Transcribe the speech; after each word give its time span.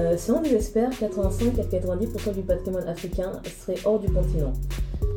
Euh, 0.00 0.16
selon 0.16 0.40
des 0.40 0.54
experts, 0.54 0.90
85 0.98 1.58
à 1.58 1.62
90% 1.62 2.34
du 2.34 2.40
patrimoine 2.40 2.88
africain 2.88 3.32
serait 3.44 3.78
hors 3.84 3.98
du 3.98 4.10
continent. 4.10 4.54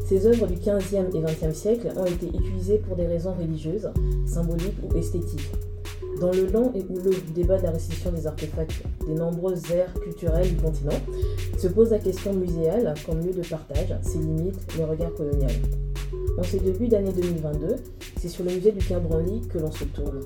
Ces 0.05 0.27
œuvres 0.27 0.45
du 0.45 0.55
15e 0.55 1.15
et 1.15 1.21
20e 1.21 1.53
siècle 1.53 1.93
ont 1.95 2.05
été 2.05 2.27
utilisées 2.27 2.79
pour 2.79 2.97
des 2.97 3.07
raisons 3.07 3.33
religieuses, 3.33 3.89
symboliques 4.25 4.75
ou 4.83 4.97
esthétiques. 4.97 5.49
Dans 6.19 6.31
le 6.31 6.47
long 6.47 6.73
et 6.75 6.85
houleux 6.89 7.15
débat 7.33 7.59
de 7.59 7.63
la 7.63 7.71
restitution 7.71 8.11
des 8.11 8.27
artefacts 8.27 8.83
des 9.07 9.13
nombreuses 9.13 9.71
aires 9.71 9.93
culturelles 9.93 10.49
du 10.49 10.61
continent, 10.61 10.99
se 11.57 11.67
pose 11.69 11.91
la 11.91 11.99
question 11.99 12.33
muséale 12.33 12.93
comme 13.05 13.21
lieu 13.21 13.31
de 13.31 13.47
partage, 13.47 13.95
ses 14.01 14.17
limites, 14.17 14.59
le 14.77 14.83
regard 14.83 15.13
colonial. 15.13 15.51
En 16.37 16.43
ces 16.43 16.59
débuts 16.59 16.87
d'année 16.87 17.13
2022, 17.13 17.75
c'est 18.19 18.27
sur 18.27 18.43
le 18.43 18.51
musée 18.51 18.71
du 18.73 18.83
Cameroun 18.85 19.47
que 19.47 19.59
l'on 19.59 19.71
se 19.71 19.85
tourne. 19.85 20.19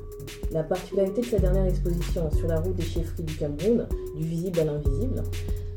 La 0.52 0.64
particularité 0.64 1.22
de 1.22 1.26
sa 1.26 1.40
dernière 1.40 1.66
exposition 1.66 2.32
sur 2.32 2.48
la 2.48 2.60
route 2.60 2.76
des 2.76 2.84
chefferies 2.84 3.24
du 3.24 3.36
Cameroun, 3.36 3.86
du 4.18 4.26
visible 4.26 4.60
à 4.60 4.66
l'invisible, 4.66 5.24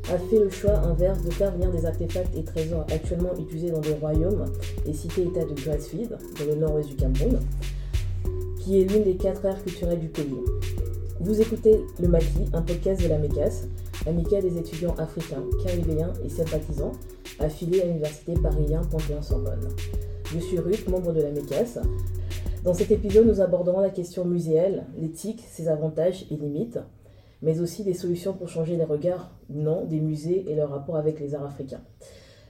a 0.09 0.17
fait 0.17 0.39
le 0.39 0.49
choix 0.49 0.77
inverse 0.79 1.23
de 1.23 1.29
faire 1.31 1.51
venir 1.51 1.71
des 1.71 1.85
artefacts 1.85 2.35
et 2.35 2.43
trésors 2.43 2.85
actuellement 2.91 3.33
utilisés 3.39 3.71
dans 3.71 3.79
des 3.79 3.93
royaumes 3.93 4.45
et 4.85 4.93
cités-états 4.93 5.45
de 5.45 5.53
Grassfield, 5.53 6.17
dans 6.39 6.45
le 6.45 6.55
nord-ouest 6.55 6.89
du 6.89 6.95
Cameroun, 6.95 7.39
qui 8.59 8.81
est 8.81 8.83
l'une 8.85 9.03
des 9.03 9.15
quatre 9.15 9.45
aires 9.45 9.63
culturelles 9.63 9.99
du 9.99 10.09
pays. 10.09 10.35
Vous 11.19 11.39
écoutez 11.39 11.85
Le 11.99 12.07
Maquis, 12.07 12.49
un 12.53 12.61
podcast 12.61 13.01
de 13.01 13.07
la 13.07 13.19
MECAS, 13.19 13.67
amicale 14.07 14.41
des 14.41 14.57
étudiants 14.57 14.95
africains, 14.97 15.43
caribéens 15.63 16.13
et 16.25 16.29
sympathisants, 16.29 16.93
affiliés 17.39 17.81
à 17.81 17.85
l'université 17.85 18.33
Paris 18.41 18.73
Panthéon-Sorbonne. 18.89 19.69
Je 20.25 20.39
suis 20.39 20.59
Ruth, 20.59 20.87
membre 20.87 21.13
de 21.13 21.21
la 21.21 21.31
MECAS. 21.31 21.79
Dans 22.63 22.73
cet 22.73 22.91
épisode, 22.91 23.27
nous 23.27 23.41
aborderons 23.41 23.81
la 23.81 23.89
question 23.89 24.25
muséale, 24.25 24.85
l'éthique, 24.97 25.43
ses 25.49 25.67
avantages 25.67 26.25
et 26.31 26.35
limites, 26.35 26.79
mais 27.41 27.59
aussi 27.59 27.83
des 27.83 27.93
solutions 27.93 28.33
pour 28.33 28.49
changer 28.49 28.77
les 28.77 28.83
regards 28.83 29.31
non 29.49 29.85
des 29.85 29.99
musées 29.99 30.49
et 30.49 30.55
leur 30.55 30.69
rapport 30.69 30.95
avec 30.95 31.19
les 31.19 31.33
arts 31.35 31.45
africains. 31.45 31.81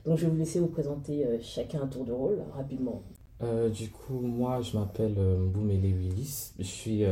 Donc 0.06 0.18
je 0.18 0.26
vais 0.26 0.32
vous 0.32 0.38
laisser 0.38 0.60
vous 0.60 0.68
présenter 0.68 1.26
euh, 1.26 1.38
chacun 1.42 1.82
un 1.84 1.88
tour 1.88 2.06
de 2.06 2.12
rôle 2.12 2.40
rapidement. 2.56 3.04
Euh, 3.44 3.70
du 3.70 3.90
coup, 3.90 4.20
moi, 4.20 4.62
je 4.62 4.78
m'appelle 4.78 5.16
euh, 5.18 5.38
Boumele 5.48 5.86
Willis. 5.86 6.54
Je 6.60 6.64
suis 6.64 7.04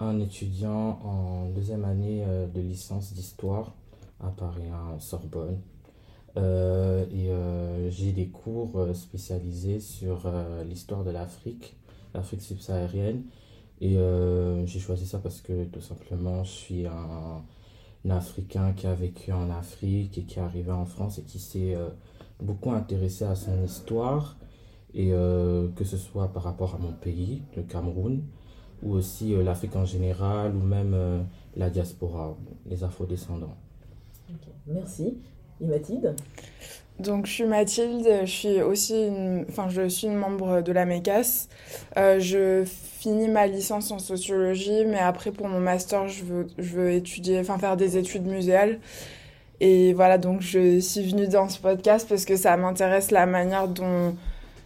un 0.00 0.18
étudiant 0.18 0.98
en 1.04 1.50
deuxième 1.50 1.84
année 1.84 2.24
de 2.54 2.60
licence 2.60 3.12
d'histoire 3.12 3.74
à 4.20 4.28
Paris, 4.28 4.68
à 4.72 4.98
Sorbonne. 4.98 5.58
et 6.36 7.30
j'ai 7.90 8.12
des 8.12 8.28
cours 8.28 8.86
spécialisés 8.94 9.78
sur 9.80 10.32
l'histoire 10.66 11.04
de 11.04 11.10
l'Afrique, 11.10 11.76
l'Afrique 12.14 12.40
subsaharienne. 12.40 13.24
Et 13.80 13.96
j'ai 14.66 14.78
choisi 14.78 15.06
ça 15.06 15.18
parce 15.18 15.40
que 15.40 15.64
tout 15.64 15.80
simplement, 15.80 16.44
je 16.44 16.50
suis 16.50 16.86
un, 16.86 17.42
Africain 18.10 18.72
qui 18.72 18.86
a 18.86 18.94
vécu 18.94 19.32
en 19.32 19.50
Afrique 19.50 20.18
et 20.18 20.22
qui 20.22 20.38
est 20.38 20.42
arrivé 20.42 20.70
en 20.70 20.84
France 20.84 21.18
et 21.18 21.22
qui 21.22 21.38
s'est 21.38 21.76
beaucoup 22.40 22.72
intéressé 22.72 23.24
à 23.24 23.34
son 23.34 23.62
histoire 23.64 24.36
et 24.94 25.12
euh, 25.12 25.68
que 25.76 25.84
ce 25.84 25.96
soit 25.96 26.32
par 26.32 26.42
rapport 26.42 26.74
à 26.74 26.78
mon 26.78 26.92
pays, 26.92 27.42
le 27.56 27.62
Cameroun, 27.62 28.22
ou 28.82 28.92
aussi 28.92 29.34
euh, 29.34 29.42
l'Afrique 29.42 29.76
en 29.76 29.84
général, 29.84 30.54
ou 30.56 30.60
même 30.60 30.94
euh, 30.94 31.22
la 31.56 31.70
diaspora, 31.70 32.36
les 32.66 32.82
afro-descendants. 32.82 33.56
Merci. 34.66 35.18
Et 35.60 35.66
Mathilde? 35.66 36.14
Donc 37.00 37.26
je 37.26 37.32
suis 37.32 37.44
Mathilde, 37.44 38.08
je 38.22 38.30
suis 38.30 38.62
aussi 38.62 39.06
une, 39.06 39.44
enfin, 39.48 39.68
je 39.68 39.88
suis 39.88 40.06
une 40.06 40.16
membre 40.16 40.62
de 40.62 40.72
la 40.72 40.84
MECAS. 40.84 41.48
je 41.96 42.64
finis 42.66 43.28
ma 43.28 43.46
licence 43.46 43.90
en 43.90 43.98
sociologie, 43.98 44.84
mais 44.86 44.98
après 44.98 45.32
pour 45.32 45.48
mon 45.48 45.60
master, 45.60 46.08
je 46.08 46.24
veux, 46.24 46.46
je 46.58 46.76
veux 46.76 46.92
étudier, 46.92 47.40
enfin 47.40 47.58
faire 47.58 47.76
des 47.76 47.96
études 47.96 48.26
muséales. 48.26 48.78
Et 49.60 49.92
voilà, 49.92 50.16
donc 50.16 50.40
je 50.40 50.80
suis 50.80 51.02
venue 51.02 51.28
dans 51.28 51.48
ce 51.48 51.58
podcast 51.58 52.08
parce 52.08 52.24
que 52.24 52.36
ça 52.36 52.56
m'intéresse 52.56 53.10
la 53.10 53.26
manière 53.26 53.68
dont 53.68 54.16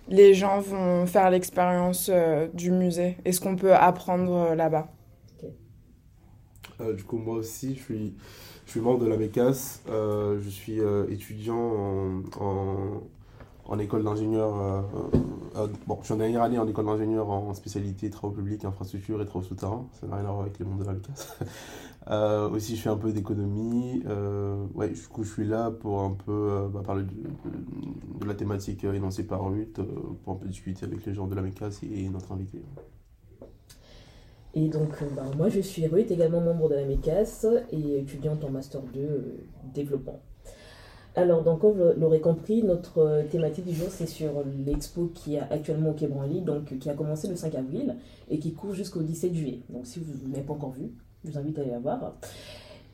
les 0.09 0.35
gens 0.35 0.61
vont 0.61 1.07
faire 1.07 1.31
l'expérience 1.31 2.11
euh, 2.13 2.47
du 2.55 2.71
musée 2.71 3.17
et 3.25 3.33
ce 3.33 3.41
qu'on 3.41 3.57
peut 3.57 3.75
apprendre 3.75 4.33
euh, 4.33 4.55
là-bas. 4.55 4.89
Euh, 6.81 6.93
du 6.93 7.03
coup, 7.05 7.19
moi 7.19 7.37
aussi, 7.37 7.75
je 7.75 7.83
suis, 7.83 8.15
je 8.67 8.71
suis 8.71 8.81
membre 8.81 9.05
de 9.05 9.09
la 9.09 9.17
MECAS. 9.17 9.81
je 9.89 10.49
suis 10.49 10.79
étudiant 11.09 12.23
en, 12.41 13.03
en, 13.67 13.79
école 13.79 14.05
d'ingénieur. 14.05 14.85
bon, 15.87 15.99
je 16.01 16.05
suis 16.05 16.15
en 16.15 16.17
dernière 16.17 16.43
année 16.43 16.59
en 16.59 16.67
école 16.67 16.87
d'ingénieur 16.87 17.29
en 17.31 17.55
spécialité 17.55 18.11
travaux 18.11 18.35
publics, 18.35 18.65
infrastructures 18.65 19.21
et 19.21 19.27
travaux 19.27 19.45
souterrains. 19.45 19.87
Ça 20.01 20.07
n'a 20.07 20.17
rien 20.17 20.25
à 20.25 20.29
voir 20.29 20.43
avec 20.43 20.59
les 20.59 20.65
mondes 20.65 20.81
de 20.81 20.85
la 20.85 20.93
MECAS. 20.93 21.37
Euh, 22.11 22.51
aussi, 22.51 22.77
je 22.77 22.83
fais 22.83 22.91
un 22.91 22.97
peu 22.97 23.13
d'économie. 23.13 24.03
Euh, 24.07 24.67
ouais, 24.75 24.91
du 24.91 25.01
coup, 25.03 25.25
je 25.25 25.33
suis 25.33 25.47
là 25.47 25.71
pour 25.71 26.03
un 26.03 26.13
peu 26.13 26.33
euh, 26.33 26.69
bah, 26.69 26.83
parler 26.85 27.05
de, 27.05 28.21
de, 28.21 28.27
la 28.27 28.35
thématique 28.35 28.85
énoncée 28.85 29.27
par 29.27 29.45
Ruth, 29.45 29.81
pour 30.23 30.35
un 30.35 30.37
peu 30.37 30.47
discuter 30.47 30.85
avec 30.85 31.05
les 31.07 31.15
gens 31.15 31.27
de 31.27 31.35
la 31.35 31.43
MECAS 31.43 31.81
et 31.83 32.09
notre 32.09 32.33
invité. 32.33 32.63
Et 34.55 34.69
donc, 34.69 35.03
bah, 35.17 35.25
moi, 35.37 35.49
je 35.49 35.61
suis 35.61 35.87
Ruth, 35.87 36.11
également 36.11 36.41
membre 36.41 36.69
de 36.69 36.77
la 36.77 36.85
MECAS 36.85 37.47
et 37.73 37.99
étudiante 37.99 38.45
en 38.45 38.51
Master 38.51 38.83
2 38.83 39.47
développement. 39.75 40.21
Alors, 41.17 41.43
donc, 41.43 41.61
comme 41.61 41.73
vous 41.73 42.01
l'aurez 42.01 42.21
compris, 42.21 42.63
notre 42.63 43.25
thématique 43.31 43.67
du 43.67 43.75
jour, 43.75 43.89
c'est 43.91 44.07
sur 44.07 44.45
l'expo 44.67 45.11
qui 45.15 45.37
est 45.37 45.41
actuellement 45.41 45.91
au 45.91 45.93
Quai 45.93 46.09
Branly, 46.09 46.41
donc 46.41 46.77
qui 46.79 46.91
a 46.91 46.95
commencé 46.95 47.29
le 47.29 47.37
5 47.37 47.55
avril 47.55 47.97
et 48.29 48.39
qui 48.39 48.53
court 48.53 48.75
jusqu'au 48.75 49.03
17 49.03 49.35
juillet. 49.35 49.61
Donc, 49.71 49.87
si 49.87 50.01
vous 50.01 50.29
ne 50.29 50.33
l'avez 50.33 50.45
pas 50.45 50.55
encore 50.55 50.73
vu, 50.73 50.93
je 51.25 51.31
vous 51.31 51.39
invite 51.39 51.59
à 51.59 51.63
aller 51.63 51.71
la 51.71 51.79
voir. 51.79 52.17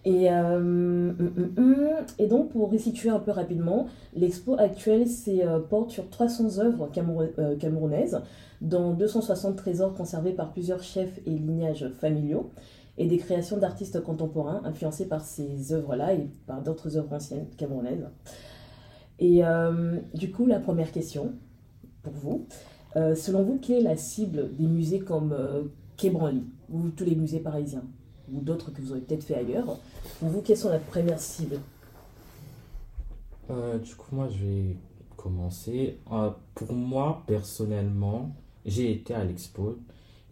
Et, 0.05 0.31
euh, 0.31 0.57
hum, 0.57 1.17
hum, 1.37 1.53
hum. 1.59 1.89
et 2.19 2.27
donc, 2.27 2.51
pour 2.51 2.71
resituer 2.71 3.11
un 3.11 3.19
peu 3.19 3.33
rapidement, 3.33 3.87
l'expo 4.15 4.55
actuelle 4.59 5.07
euh, 5.29 5.61
porte 5.61 5.91
sur 5.91 6.09
300 6.09 6.59
œuvres 6.59 6.91
euh, 7.39 7.57
camerounaises, 7.57 8.21
dont 8.63 8.95
260 8.95 9.57
trésors 9.57 9.95
conservés 9.95 10.33
par 10.33 10.53
plusieurs 10.53 10.83
chefs 10.83 11.19
et 11.27 11.31
lignages 11.31 11.87
familiaux, 12.01 12.51
et 12.97 13.07
des 13.07 13.19
créations 13.19 13.59
d'artistes 13.59 14.03
contemporains 14.03 14.63
influencés 14.65 15.07
par 15.07 15.23
ces 15.23 15.73
œuvres-là 15.73 16.15
et 16.15 16.29
par 16.47 16.63
d'autres 16.63 16.97
œuvres 16.97 17.15
anciennes 17.15 17.47
camerounaises. 17.57 18.07
Et 19.19 19.43
du 20.15 20.31
coup, 20.33 20.45
la 20.45 20.59
première 20.59 20.93
question 20.93 21.33
pour 22.03 22.13
vous, 22.13 22.47
selon 22.95 23.43
vous, 23.43 23.59
quelle 23.59 23.79
est 23.79 23.83
la 23.83 23.97
cible 23.97 24.55
des 24.55 24.67
musées 24.67 24.99
comme 24.99 25.35
Quai 25.97 26.11
Branly, 26.11 26.43
ou 26.71 26.91
tous 26.91 27.05
les 27.05 27.15
musées 27.15 27.41
parisiens? 27.41 27.85
Ou 28.33 28.41
d'autres 28.41 28.71
que 28.71 28.81
vous 28.81 28.93
aurez 28.93 29.01
peut-être 29.01 29.25
fait 29.25 29.37
ailleurs. 29.37 29.79
Pour 30.19 30.29
vous, 30.29 30.43
quelles 30.43 30.57
sont 30.57 30.71
la 30.71 30.79
première 30.79 31.21
cible? 31.21 31.59
Euh, 33.51 33.79
Du 33.79 33.95
coup, 33.95 34.15
moi, 34.15 34.29
je 34.29 34.45
vais 34.45 34.77
commencer. 35.17 35.99
Euh, 36.13 36.31
pour 36.55 36.73
moi, 36.73 37.23
personnellement, 37.27 38.35
j'ai 38.65 38.93
été 38.93 39.15
à 39.15 39.25
l'expo 39.25 39.79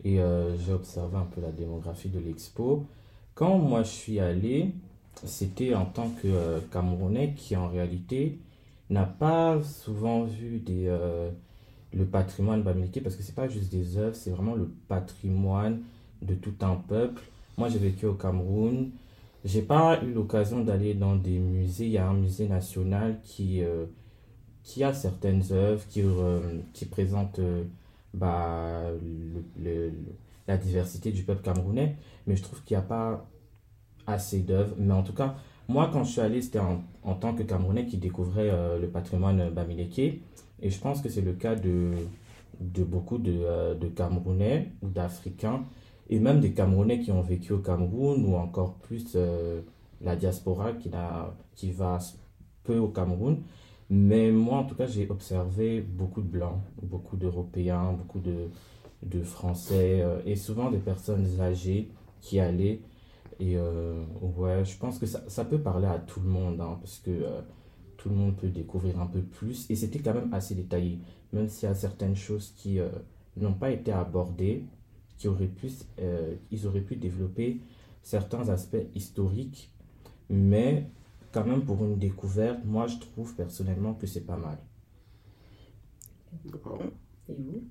et 0.05 0.21
euh, 0.21 0.57
j'ai 0.59 0.73
observé 0.73 1.17
un 1.17 1.27
peu 1.27 1.41
la 1.41 1.51
démographie 1.51 2.09
de 2.09 2.19
l'expo. 2.19 2.87
Quand 3.35 3.59
moi 3.59 3.83
je 3.85 3.91
suis 3.91 4.19
allé, 4.19 4.75
c'était 5.25 5.75
en 5.75 5.87
tant 5.87 6.11
que 6.23 6.61
Camerounais 6.73 7.35
qui 7.37 7.55
en 7.57 7.69
réalité 7.69 8.39
n'a 8.91 9.05
pas 9.05 9.63
souvent 9.63 10.25
vu 10.25 10.63
le 11.93 12.05
patrimoine 12.05 12.63
bamileke 12.63 13.03
parce 13.03 13.15
que 13.15 13.23
c'est 13.23 13.35
pas 13.35 13.49
juste 13.49 13.71
des 13.71 13.97
œuvres, 13.97 14.17
c'est 14.17 14.31
vraiment 14.31 14.57
le 14.57 14.69
patrimoine 14.89 15.83
de 16.23 16.35
tout 16.35 16.55
un 16.63 16.75
peuple 16.75 17.23
moi, 17.59 17.69
j'ai 17.69 17.79
vécu 17.79 18.07
au 18.07 18.15
Cameroun. 18.15 18.93
J'ai 19.45 19.63
pas 19.63 20.01
eu 20.05 20.13
l'occasion 20.13 20.63
d'aller 20.63 20.95
dans 20.95 21.17
des 21.17 21.39
musées. 21.39 21.87
Il 21.87 21.93
y 21.93 21.99
a 21.99 22.09
un 22.09 22.15
musée 22.15 22.49
national 22.49 23.19
qui, 23.25 23.63
euh, 23.63 23.87
qui 24.63 24.85
a 24.85 24.95
certaines 24.95 25.43
œuvres, 25.51 25.85
qui, 25.89 26.03
euh, 26.03 26.61
qui 26.73 26.87
présentent 26.87 27.41
euh, 27.41 27.65
bah, 28.15 28.93
la 30.47 30.57
diversité 30.57 31.11
du 31.11 31.25
peuple 31.25 31.43
camerounais. 31.43 31.97
Mais 32.27 32.37
je 32.37 32.43
trouve 32.45 32.63
qu'il 32.63 32.77
n'y 32.77 32.83
a 32.83 32.87
pas 32.87 33.27
assez 34.07 34.41
d'œuvres. 34.41 34.75
Mais 34.79 34.95
en 34.95 35.03
tout 35.03 35.13
cas, 35.13 35.35
moi, 35.69 35.91
quand 35.93 36.05
je 36.05 36.13
suis 36.13 36.21
allé, 36.21 36.41
c'était 36.41 36.61
en, 36.61 36.83
en, 37.03 37.15
tant 37.15 37.35
que 37.35 37.43
Camerounais 37.43 37.87
qui 37.87 37.99
découvrait 37.99 38.51
le 38.81 38.87
patrimoine 38.89 39.51
bamileke. 39.51 40.23
Et 40.63 40.71
je 40.71 40.79
pense 40.79 41.03
que 41.03 41.09
c'est 41.09 41.21
le 41.21 41.35
cas 41.35 41.57
de, 41.57 41.93
de 42.61 42.85
beaucoup 42.85 43.19
de, 43.19 43.75
de 43.75 43.89
Camerounais 43.89 44.73
ou 44.83 44.89
d'Africains 44.89 45.65
et 46.11 46.19
même 46.19 46.41
des 46.41 46.53
Camerounais 46.53 47.01
qui 47.01 47.13
ont 47.13 47.23
vécu 47.23 47.53
au 47.53 47.59
Cameroun 47.59 48.25
ou 48.25 48.37
encore 48.37 48.75
plus 48.75 49.13
euh, 49.15 49.61
la 50.01 50.17
diaspora 50.17 50.73
qui, 50.73 50.91
a, 50.95 51.35
qui 51.55 51.71
va 51.71 51.99
peu 52.65 52.79
au 52.79 52.89
Cameroun. 52.89 53.43
Mais 53.91 54.31
moi, 54.31 54.59
en 54.59 54.65
tout 54.65 54.75
cas, 54.75 54.87
j'ai 54.87 55.09
observé 55.09 55.81
beaucoup 55.81 56.23
de 56.23 56.29
Blancs, 56.29 56.61
beaucoup 56.83 57.17
d'Européens, 57.17 57.93
beaucoup 57.93 58.21
de, 58.21 58.49
de 59.03 59.23
Français 59.23 60.01
euh, 60.03 60.21
et 60.25 60.37
souvent 60.37 60.71
des 60.71 60.79
personnes 60.79 61.27
âgées 61.41 61.91
qui 62.21 62.41
allaient. 62.41 62.81
Et 63.41 63.57
euh, 63.57 64.03
ouais, 64.21 64.65
je 64.65 64.77
pense 64.79 64.99
que 64.99 65.07
ça, 65.07 65.23
ça, 65.29 65.45
peut 65.45 65.61
parler 65.61 65.87
à 65.87 65.99
tout 65.99 66.21
le 66.21 66.29
monde 66.29 66.61
hein, 66.61 66.77
parce 66.81 66.99
que 66.99 67.11
tout 67.97 68.09
le 68.09 68.17
monde 68.17 68.37
peut 68.37 68.49
découvrir 68.49 69.01
un 69.01 69.07
peu 69.07 69.21
plus. 69.21 69.71
Et 69.71 69.77
c'était 69.77 70.01
quand 70.01 70.15
même 70.15 70.33
assez 70.33 70.55
détaillé, 70.55 70.99
même 71.33 71.49
s'il 71.49 71.69
y 71.69 71.73
a 71.73 71.75
certaines 71.75 72.17
choses 72.17 72.53
qui 72.57 72.81
n'ont 73.37 73.55
pas 73.55 73.71
été 73.71 73.93
abordées 73.93 74.65
qui 75.19 75.29
auraient 75.29 75.47
pu, 75.47 75.69
euh, 76.01 76.35
ils 76.51 76.67
auraient 76.67 76.81
pu 76.81 76.97
développer 76.97 77.61
certains 78.03 78.49
aspects 78.49 78.87
historiques 78.95 79.71
Mais 80.31 80.87
quand 81.33 81.45
même, 81.45 81.65
pour 81.65 81.85
une 81.85 81.99
découverte, 81.99 82.61
moi, 82.65 82.87
je 82.87 82.99
trouve 82.99 83.35
personnellement 83.35 83.95
que 83.95 84.07
c'est 84.07 84.27
pas 84.27 84.37
mal. 84.37 84.59
Et 87.29 87.35
vous? 87.39 87.63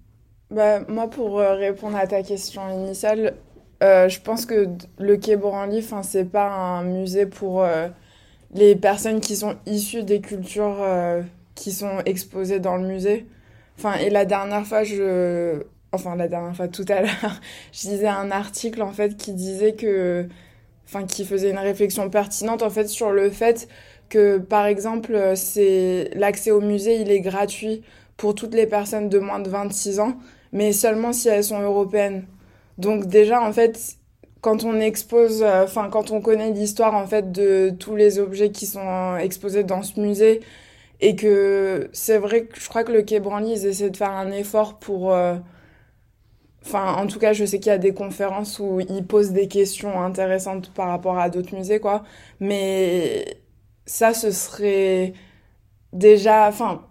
Bah, 0.49 0.81
moi, 0.87 1.09
pour 1.09 1.39
euh, 1.39 1.55
répondre 1.55 1.97
à 1.97 2.07
ta 2.07 2.23
question 2.23 2.69
initiale, 2.69 3.35
euh, 3.83 4.09
je 4.09 4.21
pense 4.21 4.45
que 4.45 4.69
le 4.97 5.17
Quai 5.17 5.35
Branly, 5.35 5.79
enfin, 5.79 6.03
c'est 6.03 6.25
pas 6.25 6.49
un 6.49 6.83
musée 6.83 7.25
pour 7.25 7.63
euh, 7.63 7.89
les 8.53 8.75
personnes 8.75 9.21
qui 9.21 9.35
sont 9.35 9.57
issues 9.65 10.03
des 10.03 10.21
cultures 10.21 10.77
euh, 10.81 11.21
qui 11.55 11.71
sont 11.71 11.99
exposées 12.05 12.59
dans 12.59 12.77
le 12.77 12.87
musée. 12.87 13.27
Enfin, 13.77 13.95
et 13.95 14.09
la 14.09 14.25
dernière 14.25 14.65
fois, 14.65 14.83
je... 14.83 15.63
Enfin, 15.93 16.15
la 16.15 16.27
dernière 16.27 16.55
fois, 16.55 16.67
tout 16.67 16.85
à 16.89 17.01
l'heure, 17.01 17.41
je 17.71 17.89
lisais 17.89 18.07
un 18.07 18.31
article, 18.31 18.81
en 18.81 18.91
fait, 18.91 19.17
qui 19.17 19.33
disait 19.33 19.73
que... 19.73 20.27
Enfin, 20.85 21.05
qui 21.05 21.25
faisait 21.25 21.49
une 21.51 21.57
réflexion 21.57 22.09
pertinente, 22.09 22.63
en 22.63 22.69
fait, 22.69 22.87
sur 22.87 23.11
le 23.11 23.29
fait 23.29 23.67
que, 24.09 24.37
par 24.37 24.65
exemple, 24.65 25.15
euh, 25.15 25.35
c'est... 25.35 26.11
L'accès 26.15 26.51
au 26.51 26.61
musée, 26.61 27.01
il 27.01 27.11
est 27.11 27.21
gratuit 27.21 27.83
pour 28.17 28.35
toutes 28.35 28.53
les 28.55 28.67
personnes 28.67 29.09
de 29.09 29.19
moins 29.19 29.39
de 29.39 29.49
26 29.49 29.99
ans, 29.99 30.17
mais 30.51 30.73
seulement 30.73 31.13
si 31.13 31.29
elles 31.29 31.43
sont 31.43 31.61
européennes. 31.61 32.25
Donc 32.77 33.07
déjà, 33.07 33.41
en 33.41 33.53
fait, 33.53 33.97
quand 34.41 34.63
on 34.63 34.79
expose, 34.79 35.43
euh, 35.43 35.63
enfin, 35.63 35.89
quand 35.89 36.11
on 36.11 36.21
connaît 36.21 36.51
l'histoire, 36.51 36.95
en 36.95 37.07
fait, 37.07 37.31
de 37.31 37.71
tous 37.79 37.95
les 37.95 38.19
objets 38.19 38.51
qui 38.51 38.65
sont 38.65 38.79
euh, 38.87 39.17
exposés 39.17 39.63
dans 39.63 39.83
ce 39.83 39.99
musée, 39.99 40.41
et 41.01 41.15
que 41.15 41.89
c'est 41.93 42.17
vrai 42.17 42.45
que 42.45 42.59
je 42.59 42.67
crois 42.69 42.83
que 42.83 42.91
le 42.91 43.03
Quai 43.03 43.19
Branly, 43.19 43.51
ils 43.53 43.65
essaient 43.67 43.89
de 43.89 43.97
faire 43.97 44.11
un 44.11 44.31
effort 44.31 44.79
pour... 44.79 45.13
Enfin, 46.67 46.95
en 46.95 47.07
tout 47.07 47.17
cas, 47.17 47.31
je 47.31 47.45
sais 47.45 47.59
qu'il 47.59 47.69
y 47.69 47.75
a 47.75 47.77
des 47.77 47.93
conférences 47.93 48.59
où 48.59 48.81
ils 48.81 49.05
posent 49.07 49.31
des 49.31 49.47
questions 49.47 50.01
intéressantes 50.01 50.69
par 50.73 50.89
rapport 50.89 51.17
à 51.17 51.29
d'autres 51.29 51.55
musées, 51.55 51.79
quoi. 51.79 52.03
Mais 52.41 53.37
ça, 53.85 54.13
ce 54.13 54.31
serait 54.31 55.13
déjà... 55.93 56.47
Enfin, 56.49 56.81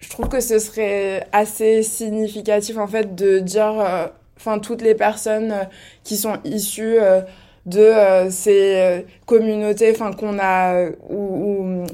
je 0.00 0.08
trouve 0.08 0.28
que 0.28 0.40
ce 0.40 0.58
serait 0.58 1.26
assez 1.32 1.82
significatif, 1.82 2.78
en 2.78 2.86
fait, 2.86 3.14
de 3.14 3.38
dire... 3.40 3.78
euh, 3.80 4.06
Enfin, 4.38 4.60
toutes 4.60 4.82
les 4.82 4.94
personnes 4.94 5.50
euh, 5.52 5.64
qui 6.04 6.16
sont 6.16 6.38
issues 6.44 6.98
euh, 7.00 7.22
de 7.66 8.30
ces 8.30 9.04
communautés, 9.26 9.90
enfin, 9.90 10.12
qu'on 10.12 10.38
a... 10.40 10.90
où 11.10 11.84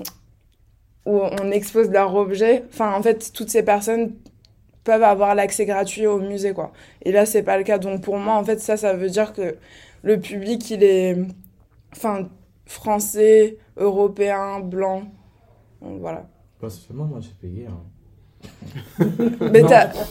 on 1.06 1.50
expose 1.50 1.90
leurs 1.90 2.14
objets. 2.14 2.64
Enfin, 2.72 2.92
en 2.94 3.02
fait, 3.02 3.32
toutes 3.32 3.50
ces 3.50 3.62
personnes 3.64 4.12
peuvent 4.84 5.02
avoir 5.02 5.34
l'accès 5.34 5.66
gratuit 5.66 6.06
au 6.06 6.18
musée, 6.20 6.52
quoi. 6.52 6.72
Et 7.02 7.12
là, 7.12 7.26
c'est 7.26 7.42
pas 7.42 7.58
le 7.58 7.64
cas. 7.64 7.78
Donc, 7.78 8.02
pour 8.02 8.18
moi, 8.18 8.34
en 8.36 8.44
fait, 8.44 8.60
ça, 8.60 8.76
ça 8.76 8.94
veut 8.94 9.10
dire 9.10 9.32
que 9.32 9.56
le 10.02 10.20
public, 10.20 10.70
il 10.70 10.82
est, 10.84 11.16
enfin, 11.96 12.28
français, 12.66 13.58
européen, 13.76 14.60
blanc. 14.60 15.04
Donc, 15.82 16.00
voilà. 16.00 16.28
Personnellement, 16.60 17.06
moi, 17.06 17.20
j'ai 17.20 17.34
payé. 17.40 17.66
hein. 17.66 17.80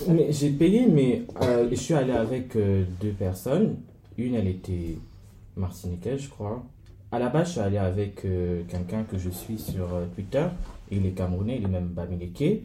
Mais 0.09 0.31
j'ai 0.31 0.49
payé, 0.49 0.87
mais 0.87 1.21
euh, 1.43 1.67
je 1.69 1.75
suis 1.75 1.93
allé 1.93 2.11
avec 2.13 2.55
euh, 2.55 2.83
deux 2.99 3.11
personnes. 3.11 3.77
Une, 4.17 4.33
elle 4.35 4.47
était 4.47 4.97
martiniquaise, 5.55 6.21
je 6.21 6.29
crois. 6.29 6.63
À 7.11 7.19
la 7.19 7.29
base, 7.29 7.47
je 7.47 7.51
suis 7.53 7.59
allé 7.61 7.77
avec 7.77 8.25
euh, 8.25 8.63
quelqu'un 8.67 9.03
que 9.03 9.19
je 9.19 9.29
suis 9.29 9.59
sur 9.59 9.87
Twitter. 10.15 10.45
Il 10.89 11.05
est 11.05 11.11
camerounais, 11.11 11.57
il 11.57 11.65
est 11.65 11.67
même 11.67 11.87
bamileke. 11.87 12.63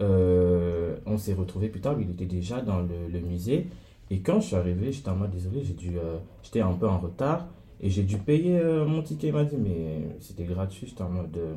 Euh, 0.00 0.96
on 1.06 1.16
s'est 1.18 1.34
retrouvé 1.34 1.68
plus 1.68 1.80
tard, 1.80 1.96
il 2.00 2.10
était 2.10 2.26
déjà 2.26 2.60
dans 2.60 2.80
le, 2.80 3.08
le 3.12 3.20
musée. 3.20 3.66
Et 4.10 4.20
quand 4.20 4.40
je 4.40 4.46
suis 4.48 4.56
arrivé, 4.56 4.92
j'étais 4.92 5.08
en 5.08 5.16
mode 5.16 5.30
désolé, 5.30 5.62
j'ai 5.64 5.74
dû, 5.74 5.98
euh, 5.98 6.18
j'étais 6.42 6.60
un 6.60 6.72
peu 6.72 6.86
en 6.88 6.98
retard 6.98 7.46
et 7.80 7.90
j'ai 7.90 8.02
dû 8.02 8.18
payer 8.18 8.58
euh, 8.58 8.84
mon 8.84 9.02
ticket. 9.02 9.28
Il 9.28 9.32
m'a 9.34 9.44
dit, 9.44 9.56
mais 9.58 10.16
c'était 10.20 10.44
gratuit. 10.44 10.86
J'étais 10.86 11.02
en 11.02 11.08
mode 11.10 11.36
euh, 11.36 11.54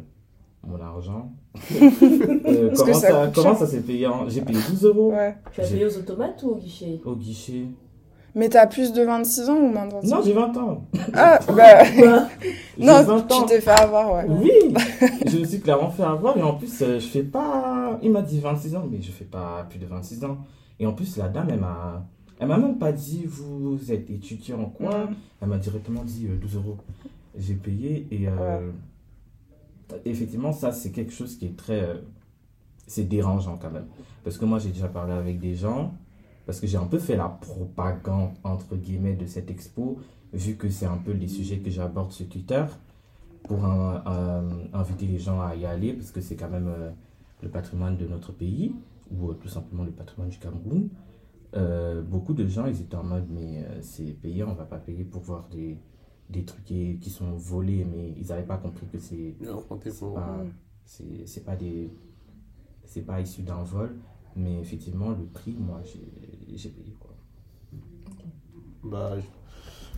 mon 0.65 0.80
argent. 0.81 1.31
Euh, 2.50 2.71
comment 2.75 2.94
ça 2.94 3.31
comment 3.33 3.56
ça 3.56 3.68
s'est 3.68 3.81
payé 3.81 4.07
en- 4.07 4.27
J'ai 4.27 4.41
payé 4.41 4.57
12 4.69 4.86
euros 4.86 5.12
ouais. 5.12 5.36
Tu 5.53 5.62
as 5.62 5.68
payé 5.68 5.86
aux 5.86 5.97
automates 5.97 6.41
ou 6.44 6.50
au 6.51 6.56
guichet? 6.56 7.00
Au 7.06 7.15
guichet. 7.15 7.65
Mais 8.36 8.48
t'as 8.50 8.68
plus 8.68 8.94
de 8.94 9.02
26 9.04 9.50
ans 9.50 9.58
ou 9.58 9.68
moins 9.72 9.88
de 9.88 9.94
26 9.94 10.10
Non, 10.12 10.18
ans 10.18 10.22
j'ai 10.24 10.34
20 10.34 10.58
ans. 10.58 10.88
Ah, 11.14 11.40
bah, 11.56 11.84
J'ai 12.78 12.86
non, 12.86 13.04
20 13.04 13.28
tu 13.28 13.34
ans. 13.34 13.46
t'es 13.46 13.60
fait 13.62 13.72
avoir, 13.72 14.14
ouais. 14.14 14.26
Oui, 14.30 14.74
je 15.26 15.38
me 15.40 15.46
suis 15.46 15.60
clairement 15.60 15.90
fait 15.90 16.04
avoir 16.04 16.38
et 16.38 16.44
en 16.44 16.54
plus, 16.56 16.81
euh, 16.81 17.00
je 17.00 17.08
fais 17.08 17.24
pas. 17.24 18.00
Il 18.04 18.12
m'a 18.12 18.22
dit 18.22 18.40
26 18.40 18.76
ans, 18.76 18.86
mais 18.90 19.02
je 19.02 19.12
fais 19.12 19.26
pas 19.26 19.66
plus 19.70 19.80
de 19.80 19.86
26 19.88 20.24
ans. 20.26 20.38
Et 20.80 20.86
en 20.86 20.94
plus, 20.94 21.18
la 21.18 21.28
dame, 21.28 21.48
elle 21.52 21.60
m'a. 21.60 22.06
Elle 22.42 22.48
m'a 22.48 22.58
même 22.58 22.78
pas 22.78 22.94
dit 22.94 23.26
vous 23.26 23.78
êtes 23.92 24.10
étudiant 24.10 24.62
en 24.62 24.66
quoi. 24.66 24.98
Mhm. 25.06 25.16
Elle 25.42 25.48
m'a 25.50 25.58
directement 25.58 26.04
dit 26.04 26.28
euh, 26.30 26.36
12 26.38 26.56
euros. 26.56 26.78
J'ai 27.38 27.56
payé 27.56 28.08
et 28.12 28.28
euh, 28.30 28.70
effectivement, 30.06 30.54
ça 30.54 30.72
c'est 30.72 30.92
quelque 30.92 31.12
chose 31.12 31.36
qui 31.38 31.48
est 31.48 31.58
très. 31.58 31.82
euh, 31.82 31.96
c'est 32.88 33.04
dérangeant 33.08 33.58
quand 33.62 33.70
même. 33.72 33.88
Parce 34.24 34.38
que 34.38 34.46
moi 34.46 34.58
j'ai 34.60 34.70
déjà 34.70 34.88
parlé 34.88 35.14
avec 35.14 35.40
des 35.40 35.54
gens, 35.56 35.94
parce 36.50 36.60
que 36.60 36.66
j'ai 36.66 36.78
un 36.78 36.88
peu 36.88 36.98
fait 36.98 37.16
la 37.16 37.30
propagande 37.30 38.31
entre 38.44 38.75
guillemets 38.75 39.13
de 39.16 39.28
cette 39.28 39.51
expo, 39.51 40.00
vu 40.34 40.56
que 40.56 40.68
c'est 40.72 40.88
un 40.88 40.98
peu 40.98 41.12
les 41.12 41.28
sujets 41.28 41.60
que 41.60 41.69
j'aborde 41.69 42.12
sur 42.12 42.28
Twitter, 42.28 42.66
pour 43.44 43.66
un- 43.66 44.04
un- 44.07 44.74
inviter 44.74 45.06
les 45.06 45.19
gens 45.19 45.40
à 45.42 45.56
y 45.56 45.66
aller, 45.66 45.94
parce 45.94 46.12
que 46.12 46.22
c'est 46.22 46.36
quand 46.36 46.50
même 46.50 46.68
euh, 46.68 46.90
le 47.44 47.50
patrimoine 47.50 47.98
de 47.98 48.07
notre 48.07 48.31
pays, 48.31 48.74
ou 49.12 49.30
euh, 49.30 49.36
tout 49.36 49.48
simplement 49.48 49.84
le 49.84 49.92
patrimoine 49.92 50.30
du 50.30 50.40
Cameroun. 50.40 50.90
Euh, 51.56 52.01
beaucoup 52.01 52.34
de 52.34 52.48
gens, 52.48 52.66
ils 52.68 52.81
étaient 52.81 52.96
en 52.96 53.04
mode, 53.04 53.28
mais 53.30 53.63
euh, 53.66 53.80
c'est 53.81 54.13
payé, 54.19 54.44
on 54.44 54.54
va 54.54 54.66
pas 54.66 54.80
payer 54.80 55.04
pour 55.04 55.22
voir 55.22 55.48
des, 55.50 55.78
des 56.31 56.46
trucs 56.46 56.66
qui, 56.66 57.00
qui 57.00 57.10
sont 57.12 57.31
volés, 57.34 57.86
mais 57.86 58.13
ils 58.18 58.28
n'avaient 58.30 58.44
pas 58.48 58.57
compris 58.57 58.88
que 58.88 59.00
c'est 59.00 59.36
c'est 59.92 60.10
pas, 60.13 60.44
Mm. 60.44 60.54
pas 61.46 61.56
des 61.56 61.92
c'est 62.86 63.01
pas 63.06 63.22
issu 63.22 63.42
d'un 63.44 63.63
vol, 63.63 63.96
mais 64.36 64.60
effectivement, 64.60 65.12
le 65.12 65.25
prix, 65.25 65.56
moi, 65.60 65.81
j'ai 65.84 66.29
j'ai 66.56 66.69
payé 66.69 66.94
quoi. 67.00 67.12
Bah, 68.84 69.12
je- 69.18 69.25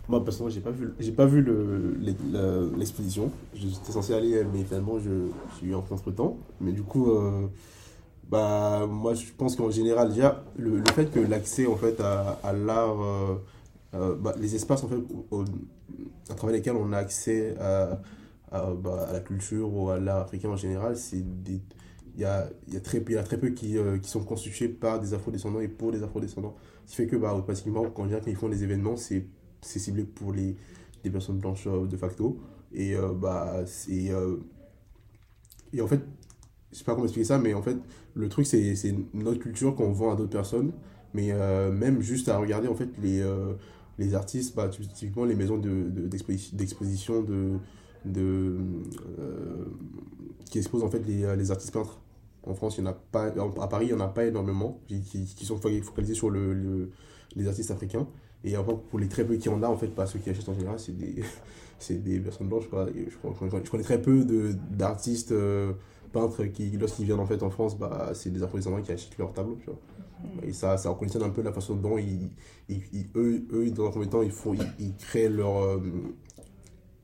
moi 0.08 0.24
personnellement 0.24 0.52
j'ai 0.54 0.60
pas 0.60 0.70
vu 0.72 0.92
j'ai 0.98 1.12
pas 1.12 1.26
vu 1.26 1.42
le- 1.42 1.96
les- 2.00 2.16
la- 2.32 2.76
l'exposition 2.76 3.30
j'étais 3.54 3.92
censé 3.92 4.14
aller 4.14 4.42
mais 4.52 4.64
finalement 4.64 4.98
je 4.98 5.10
j'ai 5.60 5.68
eu 5.68 5.74
un 5.74 5.78
entre 5.78 6.10
temps 6.10 6.36
mais 6.60 6.72
du 6.72 6.82
coup 6.82 7.10
euh, 7.12 7.46
bah 8.30 8.86
moi 8.88 9.14
je 9.14 9.26
pense 9.36 9.56
qu'en 9.56 9.70
général 9.70 10.08
déjà 10.10 10.44
le, 10.56 10.78
le 10.78 10.86
fait 10.92 11.06
que 11.12 11.20
l'accès 11.20 11.66
en 11.66 11.76
fait 11.76 12.00
à, 12.00 12.38
à 12.42 12.52
l'art 12.52 13.00
euh, 13.02 13.36
euh, 13.94 14.16
bah, 14.16 14.34
les 14.38 14.54
espaces 14.56 14.82
en 14.84 14.88
fait 14.88 14.96
au- 14.96 15.26
au- 15.30 15.44
à 16.30 16.34
travers 16.34 16.56
lesquels 16.56 16.76
on 16.76 16.92
a 16.92 16.98
accès 16.98 17.56
à, 17.60 18.00
à, 18.50 18.70
bah, 18.74 19.06
à 19.08 19.12
la 19.12 19.20
culture 19.20 19.72
ou 19.72 19.90
à 19.90 19.98
l'art 20.00 20.22
africain 20.22 20.48
en 20.50 20.56
général 20.56 20.96
c'est 20.96 21.22
des 21.44 21.60
il 22.14 22.20
y 22.20 22.24
a, 22.24 22.48
y 22.68 22.76
a 22.76 22.80
très 22.80 23.02
y 23.08 23.16
a 23.16 23.22
très 23.22 23.38
peu 23.38 23.50
qui, 23.50 23.78
euh, 23.78 23.98
qui 23.98 24.08
sont 24.10 24.24
constitués 24.24 24.68
par 24.68 25.00
des 25.00 25.14
afro-descendants 25.14 25.60
et 25.60 25.68
pour 25.68 25.92
des 25.92 26.02
afro-descendants. 26.02 26.54
Ce 26.86 26.90
qui 26.90 26.96
fait 26.96 27.06
que, 27.06 27.16
bah, 27.16 27.34
automatiquement, 27.34 27.90
quand, 27.90 28.08
ils 28.26 28.36
font 28.36 28.48
des 28.48 28.64
événements, 28.64 28.96
c'est 28.96 29.26
ciblé 29.62 30.04
pour 30.04 30.32
les, 30.32 30.56
les 31.04 31.10
personnes 31.10 31.38
blanches 31.38 31.66
euh, 31.66 31.86
de 31.86 31.96
facto. 31.96 32.38
Et, 32.72 32.96
euh, 32.96 33.12
bah, 33.12 33.62
c'est, 33.66 34.10
et 35.72 35.80
en 35.80 35.86
fait, 35.86 36.00
je 36.70 36.78
sais 36.78 36.84
pas 36.84 36.92
comment 36.92 37.04
expliquer 37.04 37.26
ça, 37.26 37.38
mais 37.38 37.54
en 37.54 37.62
fait, 37.62 37.76
le 38.14 38.28
truc, 38.28 38.46
c'est 38.46 38.94
notre 39.14 39.38
culture 39.40 39.74
qu'on 39.74 39.92
vend 39.92 40.12
à 40.12 40.16
d'autres 40.16 40.30
personnes. 40.30 40.72
Mais 41.14 41.32
même 41.70 42.00
juste 42.00 42.28
à 42.28 42.38
regarder, 42.38 42.68
en 42.68 42.74
fait, 42.74 42.88
les, 43.02 43.22
les 43.98 44.14
artistes, 44.14 44.54
bah, 44.56 44.68
typiquement 44.68 45.26
les 45.26 45.34
maisons 45.34 45.58
de, 45.58 45.90
d'exposi- 46.08 46.54
d'exposition 46.54 47.22
de, 47.22 47.58
de, 48.04 48.56
euh, 49.18 49.64
qui 50.50 50.58
exposent 50.58 50.82
en 50.84 50.90
fait 50.90 51.00
les, 51.06 51.36
les 51.36 51.50
artistes 51.50 51.72
peintres. 51.72 51.98
En 52.44 52.54
France, 52.54 52.76
il 52.78 52.84
y 52.84 52.86
en 52.86 52.90
a 52.90 52.94
pas, 52.94 53.26
à 53.60 53.68
Paris, 53.68 53.86
il 53.90 53.94
n'y 53.94 54.00
en 54.00 54.04
a 54.04 54.08
pas 54.08 54.24
énormément 54.24 54.80
qui, 54.88 55.00
qui, 55.02 55.24
qui 55.24 55.44
sont 55.44 55.58
focalisés 55.58 56.14
sur 56.14 56.28
le, 56.30 56.52
le- 56.54 56.90
les 57.36 57.46
artistes 57.46 57.70
africains. 57.70 58.06
Et 58.44 58.56
après, 58.56 58.74
pour 58.90 58.98
les 58.98 59.08
très 59.08 59.24
peu 59.24 59.36
qui 59.36 59.48
en 59.48 59.62
a, 59.62 59.68
en 59.68 59.76
fait, 59.76 59.86
pas 59.88 60.06
ceux 60.06 60.18
qui 60.18 60.28
achètent 60.30 60.48
en 60.48 60.54
général, 60.54 60.78
c'est 60.80 60.96
des, 60.96 61.22
c'est 61.78 62.02
des 62.02 62.18
personnes 62.18 62.48
blanches. 62.48 62.68
Quoi. 62.68 62.88
Et 62.90 63.04
je, 63.06 63.10
je 63.10 63.38
connais- 63.48 63.64
je 63.64 63.70
connais 63.70 63.84
très 63.84 64.02
peu 64.02 64.24
de- 64.24 64.54
d'artistes 64.72 65.30
euh, 65.32 65.72
peintres 66.12 66.44
qui, 66.46 66.70
lorsqu'ils 66.72 67.04
viennent 67.04 67.20
en, 67.20 67.26
fait, 67.26 67.42
en 67.44 67.50
France, 67.50 67.78
bah, 67.78 68.10
c'est 68.14 68.30
des 68.30 68.42
afro-descendants 68.42 68.82
qui 68.82 68.90
achètent 68.90 69.16
leurs 69.18 69.32
tableaux. 69.32 69.56
Tu 69.60 69.66
vois. 69.66 69.78
Et 70.42 70.52
ça, 70.52 70.76
ça 70.76 70.90
reconditionne 70.90 71.22
un 71.22 71.30
peu 71.30 71.42
la 71.42 71.52
façon 71.52 71.76
dont 71.76 71.96
ils, 71.98 72.30
ils- 72.68 72.82
ils- 72.92 73.08
eux, 73.14 73.44
eux, 73.52 73.70
dans 73.70 73.86
un 73.86 73.90
premier 73.90 74.08
temps, 74.08 74.22
ils, 74.22 74.30
font, 74.32 74.52
ils, 74.54 74.66
ils 74.80 74.96
créent 74.96 75.28
leur, 75.28 75.62
euh, 75.62 75.80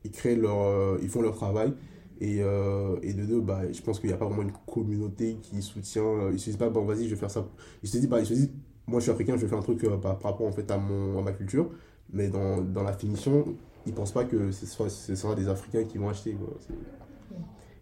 ils 0.09 0.13
créent 0.13 0.37
leur, 0.37 0.59
euh, 0.63 0.99
ils 1.03 1.09
font 1.09 1.23
leur 1.23 1.35
travail. 1.37 1.73
Et, 2.21 2.39
euh, 2.43 2.97
et 3.03 3.13
de 3.15 3.25
deux, 3.25 3.41
bah, 3.41 3.61
je 3.73 3.81
pense 3.81 4.01
qu'il 4.01 4.09
n'y 4.09 4.15
a 4.15 4.17
pas 4.17 4.27
vraiment 4.27 4.43
une 4.43 4.53
communauté 4.67 5.37
qui 5.41 5.63
soutient. 5.63 6.03
euh, 6.03 6.31
Ils 6.33 6.41
se 6.41 6.47
disent 6.47 6.57
pas, 6.57 6.69
bon, 6.69 6.85
vas-y, 6.85 7.05
je 7.05 7.11
vais 7.15 7.21
faire 7.21 7.31
ça. 7.31 7.47
Ils 7.83 7.89
se 7.89 7.99
disent, 7.99 8.09
bah, 8.09 8.21
ils 8.21 8.27
se 8.27 8.35
disent, 8.35 8.51
moi 8.89 8.99
je 9.01 9.05
suis 9.05 9.13
africain, 9.13 9.37
je 9.37 9.43
vais 9.43 9.49
faire 9.49 9.59
un 9.59 9.63
truc 9.63 9.85
euh, 9.85 9.97
par, 9.99 10.19
par 10.19 10.33
rapport 10.33 10.47
en 10.49 10.53
fait, 10.53 10.69
à, 10.71 10.79
mon, 10.79 11.19
à 11.19 11.23
ma 11.23 11.33
culture. 11.33 11.71
Mais 12.13 12.29
dans, 12.29 12.61
dans 12.63 12.83
la 12.83 12.93
finition, 12.93 13.45
ils 13.87 13.93
pensent 13.95 14.13
pas 14.13 14.25
que 14.25 14.51
ce 14.51 14.67
sera, 14.67 14.89
ce 14.89 15.15
sera 15.15 15.35
des 15.37 15.49
Africains 15.49 15.85
qui 15.85 15.99
vont 15.99 16.09
acheter. 16.09 16.33
quoi. 16.35 16.49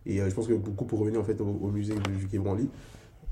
Et 0.05 0.19
je 0.19 0.35
pense 0.35 0.47
que 0.47 0.55
beaucoup, 0.55 0.85
pour 0.85 1.01
revenir 1.01 1.21
en 1.21 1.25
fait, 1.25 1.41
au, 1.41 1.47
au 1.47 1.71
musée 1.71 1.95
du 1.95 2.29
Quai 2.29 2.39
Branly, 2.39 2.69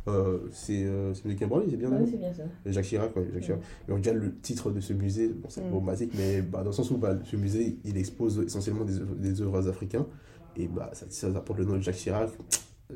Euh, 0.07 0.39
c'est 0.53 0.85
euh, 0.85 1.15
c'est 1.15 1.27
bien 1.35 1.47
non 1.49 1.63
c'est 1.67 1.77
bien 2.19 2.33
ça. 2.33 2.43
Jacques 2.67 2.85
Chirac, 2.85 3.17
ouais, 3.17 3.27
Jacques 3.33 3.43
Chirac. 3.43 3.61
Déjà, 3.89 4.13
le 4.13 4.35
titre 4.41 4.71
de 4.71 4.81
ce 4.81 4.93
musée, 4.93 5.29
bon, 5.29 5.49
c'est 5.49 5.63
Mm. 5.63 5.69
problématique, 5.71 6.13
mais 6.19 6.43
bah, 6.43 6.59
dans 6.59 6.67
le 6.71 6.73
sens 6.73 6.91
où 6.91 6.99
bah, 6.99 7.17
ce 7.25 7.37
musée, 7.37 7.79
il 7.85 7.97
expose 7.97 8.39
essentiellement 8.45 8.85
des 8.85 8.99
œuvres, 9.01 9.15
des 9.15 9.41
œuvres 9.41 9.67
africains. 9.69 10.07
Et 10.57 10.69
bah, 10.69 10.91
ça, 10.93 11.07
ça 11.09 11.29
apporte 11.29 11.59
le 11.59 11.65
nom 11.65 11.77
de 11.77 11.83
Jacques 11.83 11.97
Chirac. 11.97 12.31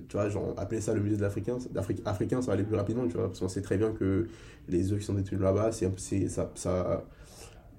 Tu 0.08 0.16
vois, 0.16 0.28
genre, 0.28 0.52
appeler 0.58 0.82
ça 0.82 0.92
le 0.92 1.00
musée 1.00 1.16
de 1.16 1.22
l'Africain, 1.22 1.56
d'Afrique 1.72 2.02
africain, 2.04 2.42
ça 2.42 2.48
va 2.48 2.52
aller 2.52 2.62
plus 2.62 2.76
rapidement, 2.76 3.06
tu 3.08 3.14
vois, 3.14 3.28
parce 3.28 3.40
qu'on 3.40 3.48
sait 3.48 3.62
très 3.62 3.78
bien 3.78 3.90
que 3.92 4.28
les 4.68 4.92
œuvres 4.92 5.00
qui 5.00 5.06
sont 5.06 5.14
détenues 5.14 5.40
là-bas, 5.40 5.72
c'est, 5.72 6.28
ça, 6.28 6.52
ça, 6.54 7.04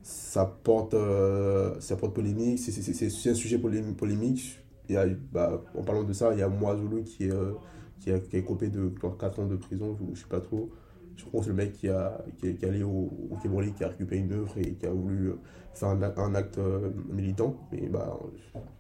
ça 0.02 0.46
porte, 0.64 0.96
euh, 0.96 1.80
ça 1.80 1.96
porte 1.96 2.16
polémique, 2.16 2.60
c'est, 2.60 2.72
c'est, 2.72 2.82
c'est, 2.94 3.10
c'est 3.10 3.30
un 3.30 3.34
sujet 3.36 3.58
polém- 3.58 3.94
polémique. 3.96 4.60
Il 4.90 4.96
y 4.96 4.98
a, 4.98 5.06
bah, 5.32 5.62
en 5.76 5.84
parlant 5.84 6.04
de 6.04 6.14
ça, 6.14 6.34
il 6.34 6.40
y 6.40 6.42
a 6.42 6.50
Moazulu 6.50 7.04
qui 7.04 7.26
est, 7.26 7.32
euh, 7.32 7.54
qui, 8.00 8.12
a, 8.12 8.20
qui 8.20 8.44
copé 8.44 8.70
de 8.70 8.90
4 9.20 9.40
ans 9.40 9.46
de 9.48 9.56
prison, 9.56 9.96
je, 10.00 10.16
je 10.16 10.22
sais 10.22 10.28
pas 10.28 10.42
trop. 10.42 10.70
Je 11.16 11.26
crois 11.26 11.42
que 11.42 11.46
c'est 11.46 11.52
le 11.52 11.58
mec 11.58 11.74
qui, 11.74 11.90
a, 11.90 12.24
qui, 12.40 12.48
est, 12.48 12.64
allé 12.64 12.82
au, 12.82 13.12
au 13.30 13.36
qui 13.42 13.84
a 13.84 13.88
récupéré 13.90 14.22
une 14.22 14.32
œuvre 14.32 14.58
et 14.58 14.74
qui 14.74 14.86
a 14.86 14.92
voulu 14.92 15.32
euh, 15.32 15.36
faire 15.74 15.90
un, 15.90 16.02
acte- 16.34 16.58
euh, 16.58 16.92
militant. 17.12 17.58
Mais 17.72 17.88
bah, 17.88 18.18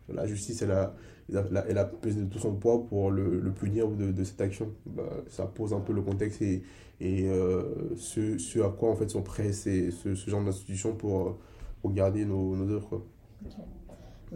la 0.07 0.25
justice, 0.25 0.61
elle 0.61 0.71
a, 0.71 0.93
elle 1.29 1.77
a, 1.77 1.81
a 1.81 1.85
pesé 1.85 2.21
de 2.21 2.27
tout 2.27 2.39
son 2.39 2.55
poids 2.55 2.85
pour 2.88 3.11
le, 3.11 3.51
punir 3.51 3.89
de, 3.89 4.23
cette 4.23 4.39
action. 4.39 4.71
Bah, 4.85 5.03
ça 5.27 5.45
pose 5.47 5.73
un 5.73 5.81
peu 5.81 5.91
le 5.91 6.01
contexte 6.01 6.41
et, 6.41 6.63
et 7.01 7.29
euh, 7.29 7.95
ce, 7.97 8.61
à 8.61 8.69
quoi 8.69 8.89
en 8.91 8.95
fait 8.95 9.09
sont 9.09 9.21
prêts 9.21 9.51
ce, 9.51 10.15
genre 10.15 10.43
d'institutions 10.43 10.95
pour, 10.95 11.39
pour 11.81 11.91
garder 11.91 12.23
nos, 12.25 12.55
œuvres. 12.69 13.03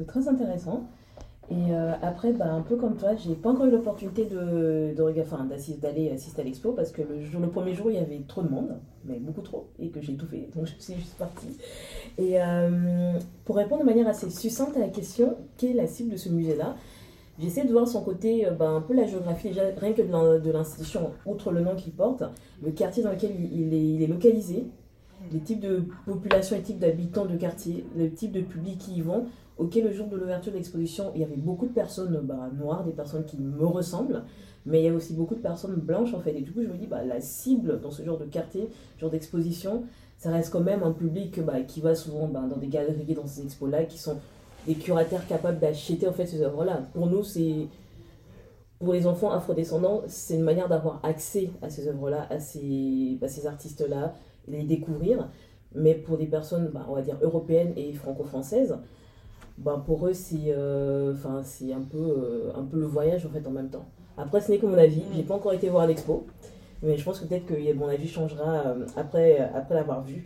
Très 0.08 0.28
intéressant. 0.28 0.90
Et 1.52 1.72
euh, 1.72 1.92
après, 2.02 2.32
bah, 2.32 2.52
un 2.52 2.62
peu 2.62 2.78
comme 2.78 2.96
toi, 2.96 3.16
j'ai 3.16 3.36
pas 3.36 3.50
encore 3.50 3.66
eu 3.66 3.72
l'opportunité 3.72 4.26
d'aller 4.26 6.10
assister 6.12 6.42
à 6.42 6.46
l'expo 6.46 6.72
parce 6.72 6.92
que 6.92 7.02
le, 7.02 7.48
premier 7.48 7.74
jour, 7.74 7.92
il 7.92 7.96
y 7.96 8.00
avait 8.00 8.22
trop 8.28 8.42
de 8.42 8.50
monde, 8.50 8.78
mais 9.06 9.20
beaucoup 9.20 9.42
trop, 9.42 9.68
et 9.78 9.90
que 9.90 10.02
j'ai 10.02 10.16
tout 10.16 10.26
fait. 10.26 10.50
Donc 10.56 10.66
je 10.66 10.74
suis 10.80 10.96
juste 10.96 11.16
partie. 11.16 11.58
Et 12.18 12.42
euh, 12.42 13.20
pour 13.46 13.58
répondre 13.58 13.82
de 13.82 13.86
manière 13.86 14.08
assez 14.08 14.30
succincte 14.30 14.78
à 14.78 14.80
la 14.80 14.88
question, 14.88 15.36
quelle 15.58 15.72
est 15.72 15.82
la 15.82 15.88
cible 15.88 16.12
de 16.14 16.18
ce 16.18 16.30
musée-là? 16.30 16.76
J'essaie 17.40 17.66
de 17.66 17.72
voir 17.72 17.88
son 17.88 18.04
côté, 18.04 18.48
euh, 18.48 18.52
bah, 18.52 18.70
un 18.70 18.82
peu 18.82 18.94
la 18.94 19.06
géographie, 19.06 19.50
rien 19.52 19.94
que 19.94 20.02
de 20.02 20.12
l'in- 20.12 20.40
de 20.40 20.52
l'institution, 20.52 21.12
outre 21.26 21.52
le 21.52 21.62
nom 21.62 21.76
qu'il 21.76 21.92
porte, 21.92 22.24
le 22.62 22.72
quartier 22.72 23.04
dans 23.04 23.12
lequel 23.12 23.32
il, 23.52 24.02
est, 24.02 24.08
localisé, 24.08 24.66
les 25.32 25.40
types 25.40 25.60
de 25.60 25.84
population 26.06 26.56
et 26.56 26.62
types 26.62 26.80
d'habitants 26.80 27.26
de 27.26 27.36
quartier, 27.36 27.86
le 27.98 28.12
type 28.12 28.32
de 28.32 28.42
public 28.42 28.78
qui 28.78 28.96
y 28.96 29.02
vont. 29.02 29.26
Ok, 29.58 29.76
le 29.76 29.92
jour 29.92 30.08
de 30.08 30.18
l'ouverture 30.18 30.52
de 30.52 30.58
l'exposition, 30.58 31.12
il 31.14 31.22
y 31.22 31.24
avait 31.24 31.36
beaucoup 31.36 31.68
de 31.68 31.74
personnes 31.74 32.20
bah, 32.24 32.50
noires, 32.58 32.84
des 32.84 32.92
personnes 32.92 33.26
qui 33.26 33.38
me 33.38 33.66
ressemblent, 33.66 34.24
mais 34.66 34.82
il 34.82 34.86
y 34.86 34.90
a 34.90 34.94
aussi 34.94 35.14
beaucoup 35.14 35.36
de 35.36 35.42
personnes 35.42 35.76
blanches 35.76 36.14
en 36.14 36.20
fait. 36.20 36.36
Et 36.36 36.42
du 36.42 36.52
coup, 36.52 36.62
je 36.64 36.68
me 36.68 36.78
dis, 36.78 36.88
bah, 36.88 37.04
la 37.04 37.22
cible 37.22 37.80
dans 37.82 37.92
ce 37.92 38.04
genre 38.04 38.18
de 38.18 38.26
quartier, 38.26 38.70
genre 39.00 39.12
d'exposition, 39.12 39.84
ça 40.18 40.32
reste 40.32 40.52
quand 40.52 40.62
même 40.62 40.84
un 40.84 40.92
public 40.92 41.40
bah, 41.42 41.62
qui 41.62 41.82
va 41.82 41.96
souvent 41.96 42.28
dans 42.28 42.58
des 42.58 42.68
galeries, 42.68 43.14
dans 43.14 43.28
ces 43.28 43.44
expos-là, 43.44 43.84
qui 43.84 43.98
sont 43.98 44.18
des 44.66 44.76
curateurs 44.76 45.28
capables 45.28 45.60
d'acheter 45.60 46.08
en 46.08 46.14
fait 46.14 46.26
ces 46.26 46.42
œuvres-là. 46.42 46.82
Pour 46.94 47.08
nous, 47.08 47.24
c'est 47.24 47.68
pour 48.80 48.94
les 48.94 49.08
enfants 49.08 49.32
afrodescendants, 49.32 50.02
c'est 50.08 50.36
une 50.36 50.44
manière 50.44 50.68
d'avoir 50.68 51.00
accès 51.04 51.50
à 51.62 51.70
ces 51.70 51.88
œuvres-là, 51.88 52.28
à 52.30 52.40
ces, 52.40 53.18
artistes-là, 53.46 54.14
les 54.48 54.64
découvrir. 54.64 55.30
Mais 55.76 55.96
pour 55.96 56.18
des 56.18 56.26
personnes, 56.26 56.72
on 56.88 56.94
va 56.94 57.02
dire 57.02 57.18
européennes 57.22 57.74
et 57.78 57.94
franco-françaises, 57.94 58.78
bah, 59.58 59.82
pour 59.86 60.08
eux, 60.08 60.14
c'est 60.14 60.48
euh, 60.48 61.14
enfin, 61.14 61.42
c'est 61.44 61.72
un, 61.74 61.82
peu, 61.82 61.98
euh, 61.98 62.52
un 62.56 62.64
peu 62.64 62.80
le 62.80 62.86
voyage 62.86 63.26
en 63.26 63.30
fait 63.30 63.46
en 63.48 63.52
même 63.52 63.70
temps. 63.70 63.86
Après, 64.18 64.42
ce 64.42 64.52
n'est 64.52 64.58
que 64.58 64.66
mon 64.66 64.78
avis. 64.78 65.04
J'ai 65.16 65.24
pas 65.24 65.36
encore 65.36 65.54
été 65.54 65.70
voir 65.70 65.88
l'expo, 65.88 66.26
mais 66.82 66.98
je 66.98 67.04
pense 67.04 67.20
que 67.20 67.26
peut-être 67.26 67.46
que 67.46 67.74
mon 67.74 67.88
avis 67.88 68.08
changera 68.08 68.68
euh, 68.68 68.86
après, 68.96 69.38
après 69.38 69.76
l'avoir 69.76 70.04
vu. 70.04 70.24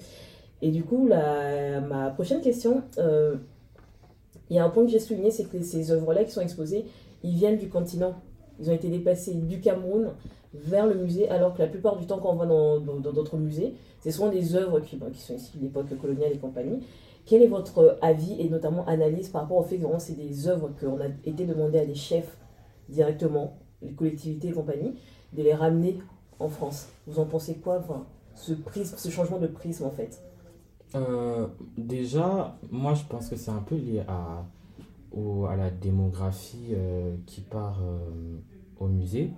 Et 0.62 0.72
du 0.72 0.84
coup, 0.84 1.07
la, 1.07 1.81
ma 1.81 2.10
prochaine 2.10 2.41
question, 2.41 2.81
il 2.98 4.55
y 4.55 4.60
a 4.60 4.65
un 4.65 4.69
point 4.69 4.86
que 4.86 4.89
j'ai 4.89 5.00
souligné, 5.00 5.29
c'est 5.29 5.43
que 5.43 5.62
ces 5.62 5.91
œuvres-là 5.91 6.24
qui 6.24 6.31
sont 6.31 6.41
exposées, 6.41 6.86
ils 7.24 7.36
viennent 7.36 7.57
du 7.57 7.69
continent. 7.69 8.15
Ils 8.60 8.72
ont 8.72 8.74
été 8.74 8.89
déplacés 8.89 9.36
du 9.36 9.60
Cameroun 9.60 10.13
vers 10.55 10.88
le 10.88 10.96
musée, 10.96 11.29
alors 11.29 11.53
que 11.53 11.62
la 11.62 11.67
plupart 11.67 11.98
du 11.98 12.07
temps, 12.07 12.17
quand 12.17 12.31
on 12.31 12.38
va 12.38 12.48
dans 12.48 13.12
d'autres 13.12 13.38
musées, 13.38 13.75
c'est 14.00 14.10
souvent 14.10 14.29
des 14.29 14.55
œuvres 14.55 14.79
qui, 14.79 14.96
bon, 14.96 15.12
qui 15.12 15.22
sont 15.22 15.36
issues 15.36 15.57
de 15.57 15.63
l'époque 15.63 15.96
coloniale 16.01 16.31
et 16.34 16.38
compagnie. 16.38 16.79
Quel 17.27 17.43
est 17.43 17.48
votre 17.48 18.00
avis 18.01 18.39
et 18.39 18.50
notamment 18.50 18.86
analyse 18.88 19.27
par 19.27 19.41
rapport 19.41 19.57
au 19.57 19.63
fait 19.63 19.77
que 19.77 19.86
c'est 20.00 20.15
des 20.15 20.48
œuvres 20.48 20.72
qu'on 20.79 21.00
a 21.01 21.07
été 21.25 21.46
demandé 21.46 21.77
à 21.77 21.86
des 21.86 21.93
chefs 21.93 22.38
directement, 22.88 23.60
les 23.81 23.91
collectivités 23.91 24.48
et 24.48 24.53
compagnie, 24.53 24.96
de 25.34 25.43
les 25.43 25.53
ramener 25.53 26.00
en 26.39 26.48
France? 26.48 26.88
Vous 27.05 27.19
en 27.19 27.25
pensez 27.25 27.55
quoi 27.55 27.84
ce, 28.34 28.53
prisme, 28.53 28.96
ce 28.98 29.10
changement 29.10 29.39
de 29.39 29.48
prisme 29.48 29.84
en 29.84 29.91
fait? 29.91 30.22
Euh, 30.96 31.48
déjà, 31.77 32.57
moi 32.72 32.93
je 32.93 33.03
pense 33.03 33.27
que 33.29 33.36
c'est 33.36 33.51
un 33.51 33.62
peu 33.62 33.75
lié 33.75 34.03
à, 34.07 34.46
à 35.50 35.55
la 35.57 35.69
démographie 35.69 36.69
euh, 36.72 37.13
qui 37.25 37.41
part 37.41 37.81
euh, 37.84 38.38
au 38.79 38.88
musée. 38.88 39.31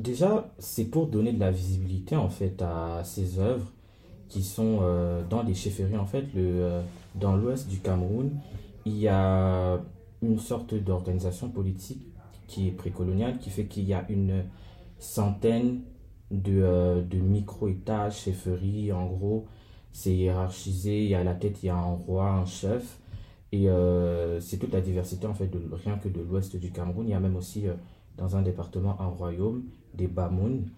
Déjà, 0.00 0.50
c'est 0.58 0.86
pour 0.86 1.06
donner 1.06 1.32
de 1.32 1.38
la 1.38 1.52
visibilité 1.52 2.16
en 2.16 2.30
fait 2.30 2.60
à 2.62 3.02
ces 3.04 3.38
œuvres 3.38 3.70
qui 4.28 4.42
sont 4.42 4.80
euh, 4.82 5.22
dans 5.28 5.42
les 5.42 5.54
chefferies. 5.54 5.96
En 5.96 6.06
fait, 6.06 6.24
le, 6.34 6.62
euh, 6.62 6.82
dans 7.14 7.36
l'ouest 7.36 7.68
du 7.68 7.78
Cameroun, 7.78 8.32
il 8.84 8.98
y 8.98 9.08
a 9.08 9.80
une 10.22 10.38
sorte 10.38 10.74
d'organisation 10.74 11.48
politique 11.48 12.06
qui 12.46 12.68
est 12.68 12.72
précoloniale, 12.72 13.38
qui 13.38 13.50
fait 13.50 13.66
qu'il 13.66 13.84
y 13.84 13.94
a 13.94 14.04
une 14.08 14.44
centaine 14.98 15.80
de, 16.30 16.60
euh, 16.62 17.02
de 17.02 17.18
micro-États, 17.18 18.10
chefferies, 18.10 18.92
en 18.92 19.06
gros. 19.06 19.46
C'est 19.92 20.14
hiérarchisé, 20.14 21.04
il 21.04 21.10
y 21.10 21.14
a 21.14 21.20
à 21.20 21.24
la 21.24 21.34
tête, 21.34 21.62
il 21.62 21.66
y 21.66 21.70
a 21.70 21.76
un 21.76 21.94
roi, 21.94 22.30
un 22.30 22.46
chef. 22.46 22.98
Et 23.50 23.66
c'est 24.40 24.58
toute 24.58 24.74
la 24.74 24.82
diversité, 24.82 25.26
en 25.26 25.32
fait, 25.32 25.46
de, 25.46 25.58
rien 25.72 25.96
que 25.96 26.08
de 26.10 26.20
l'ouest 26.20 26.54
du 26.56 26.70
Cameroun. 26.70 27.06
Il 27.08 27.12
y 27.12 27.14
a 27.14 27.20
même 27.20 27.34
aussi, 27.34 27.64
dans 28.18 28.36
un 28.36 28.42
département, 28.42 29.00
un 29.00 29.06
royaume, 29.06 29.64
des 29.94 30.06
Bamoun. 30.06 30.68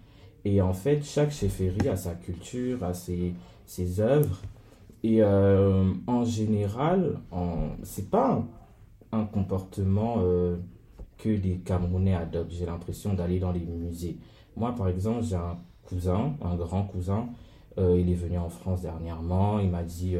Et 0.43 0.61
en 0.61 0.73
fait, 0.73 1.03
chaque 1.03 1.31
chefferie 1.31 1.87
a 1.87 1.95
sa 1.95 2.15
culture, 2.15 2.83
a 2.83 2.93
ses, 2.93 3.33
ses 3.65 3.99
œuvres. 3.99 4.41
Et 5.03 5.21
euh, 5.21 5.91
en 6.07 6.23
général, 6.23 7.19
c'est 7.83 8.09
pas 8.09 8.43
un, 9.11 9.25
comportement 9.25 10.17
euh, 10.19 10.57
que 11.17 11.29
les 11.29 11.57
Camerounais 11.57 12.15
adoptent. 12.15 12.51
J'ai 12.51 12.65
l'impression 12.65 13.13
d'aller 13.13 13.39
dans 13.39 13.51
les 13.51 13.61
musées. 13.65 14.17
Moi, 14.55 14.73
par 14.75 14.87
exemple, 14.87 15.23
j'ai 15.23 15.35
un 15.35 15.57
cousin, 15.83 16.33
un 16.41 16.55
grand 16.55 16.83
cousin, 16.83 17.29
euh, 17.77 17.99
il 17.99 18.09
est 18.11 18.15
venu 18.15 18.37
en 18.37 18.49
France 18.49 18.81
dernièrement, 18.81 19.59
il 19.59 19.69
m'a 19.69 19.83
dit, 19.83 20.15